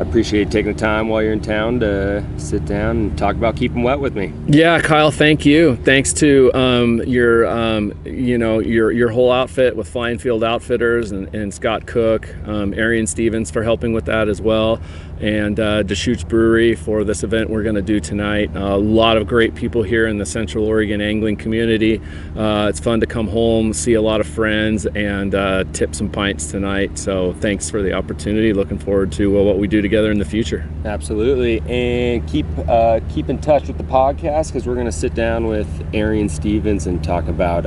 I 0.00 0.02
appreciate 0.02 0.50
taking 0.50 0.72
the 0.72 0.78
time 0.78 1.10
while 1.10 1.22
you're 1.22 1.34
in 1.34 1.42
town 1.42 1.78
to 1.80 2.24
sit 2.38 2.64
down 2.64 2.96
and 2.96 3.18
talk 3.18 3.36
about 3.36 3.54
keeping 3.54 3.82
Wet 3.82 4.00
with 4.00 4.16
me. 4.16 4.32
Yeah, 4.46 4.80
Kyle, 4.80 5.10
thank 5.10 5.44
you. 5.44 5.76
Thanks 5.76 6.14
to 6.14 6.50
um, 6.54 7.02
your, 7.02 7.46
um, 7.46 7.92
you 8.06 8.38
know, 8.38 8.60
your 8.60 8.92
your 8.92 9.10
whole 9.10 9.30
outfit 9.30 9.76
with 9.76 9.90
Fly 9.90 10.08
and 10.08 10.20
Field 10.20 10.42
Outfitters 10.42 11.12
and, 11.12 11.32
and 11.34 11.52
Scott 11.52 11.86
Cook, 11.86 12.34
um, 12.46 12.72
Arian 12.72 13.06
Stevens 13.06 13.50
for 13.50 13.62
helping 13.62 13.92
with 13.92 14.06
that 14.06 14.30
as 14.30 14.40
well 14.40 14.80
and 15.20 15.60
uh, 15.60 15.82
Deschutes 15.82 16.24
Brewery 16.24 16.74
for 16.74 17.04
this 17.04 17.22
event 17.22 17.50
we're 17.50 17.62
going 17.62 17.74
to 17.74 17.82
do 17.82 18.00
tonight. 18.00 18.56
A 18.56 18.78
lot 18.78 19.18
of 19.18 19.26
great 19.26 19.54
people 19.54 19.82
here 19.82 20.06
in 20.06 20.16
the 20.16 20.24
Central 20.24 20.64
Oregon 20.64 21.02
angling 21.02 21.36
community. 21.36 22.00
Uh, 22.34 22.68
it's 22.70 22.80
fun 22.80 23.00
to 23.00 23.06
come 23.06 23.28
home, 23.28 23.74
see 23.74 23.92
a 23.92 24.00
lot 24.00 24.22
of 24.22 24.26
friends, 24.26 24.86
and 24.86 25.34
uh, 25.34 25.64
tip 25.74 25.94
some 25.94 26.08
pints 26.08 26.50
tonight. 26.50 26.98
So 26.98 27.34
thanks 27.34 27.68
for 27.68 27.82
the 27.82 27.92
opportunity. 27.92 28.54
Looking 28.54 28.78
forward 28.78 29.12
to 29.12 29.38
uh, 29.38 29.42
what 29.42 29.58
we 29.58 29.68
do 29.68 29.82
together 29.82 29.89
in 29.92 30.18
the 30.18 30.24
future. 30.24 30.68
Absolutely, 30.84 31.60
and 31.68 32.26
keep 32.28 32.46
uh, 32.68 33.00
keep 33.10 33.28
in 33.28 33.38
touch 33.40 33.66
with 33.66 33.78
the 33.78 33.84
podcast 33.84 34.48
because 34.48 34.66
we're 34.66 34.74
going 34.74 34.86
to 34.86 34.92
sit 34.92 35.14
down 35.14 35.46
with 35.46 35.68
Arian 35.94 36.28
Stevens 36.28 36.86
and 36.86 37.02
talk 37.02 37.28
about 37.28 37.66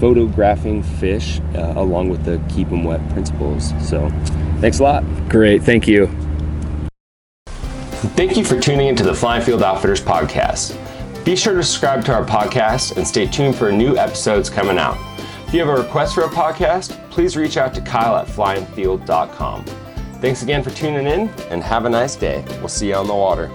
photographing 0.00 0.82
fish 0.82 1.40
along 1.54 2.08
with 2.08 2.24
the 2.24 2.40
Keep 2.48 2.72
'em 2.72 2.84
Wet 2.84 3.06
principles. 3.10 3.72
So. 3.86 4.10
Thanks 4.60 4.78
a 4.78 4.82
lot. 4.82 5.04
Great. 5.28 5.62
Thank 5.62 5.88
you. 5.88 6.06
Thank 8.16 8.36
you 8.36 8.44
for 8.44 8.60
tuning 8.60 8.88
into 8.88 9.02
the 9.02 9.14
Fly 9.14 9.36
and 9.36 9.44
Field 9.44 9.62
Outfitters 9.62 10.00
podcast. 10.00 10.76
Be 11.24 11.36
sure 11.36 11.54
to 11.54 11.62
subscribe 11.62 12.04
to 12.06 12.14
our 12.14 12.24
podcast 12.24 12.96
and 12.96 13.06
stay 13.06 13.26
tuned 13.26 13.56
for 13.56 13.70
new 13.70 13.96
episodes 13.96 14.50
coming 14.50 14.78
out. 14.78 14.96
If 15.46 15.54
you 15.54 15.60
have 15.60 15.68
a 15.68 15.82
request 15.82 16.14
for 16.14 16.22
a 16.22 16.28
podcast, 16.28 16.92
please 17.10 17.36
reach 17.36 17.56
out 17.56 17.74
to 17.74 17.80
Kyle 17.80 18.16
at 18.16 18.26
flyandfield.com. 18.26 19.64
Thanks 20.20 20.42
again 20.42 20.62
for 20.62 20.68
tuning 20.70 21.06
in 21.06 21.30
and 21.48 21.62
have 21.62 21.86
a 21.86 21.88
nice 21.88 22.14
day. 22.14 22.44
We'll 22.58 22.68
see 22.68 22.88
you 22.88 22.94
on 22.94 23.06
the 23.06 23.14
water. 23.14 23.50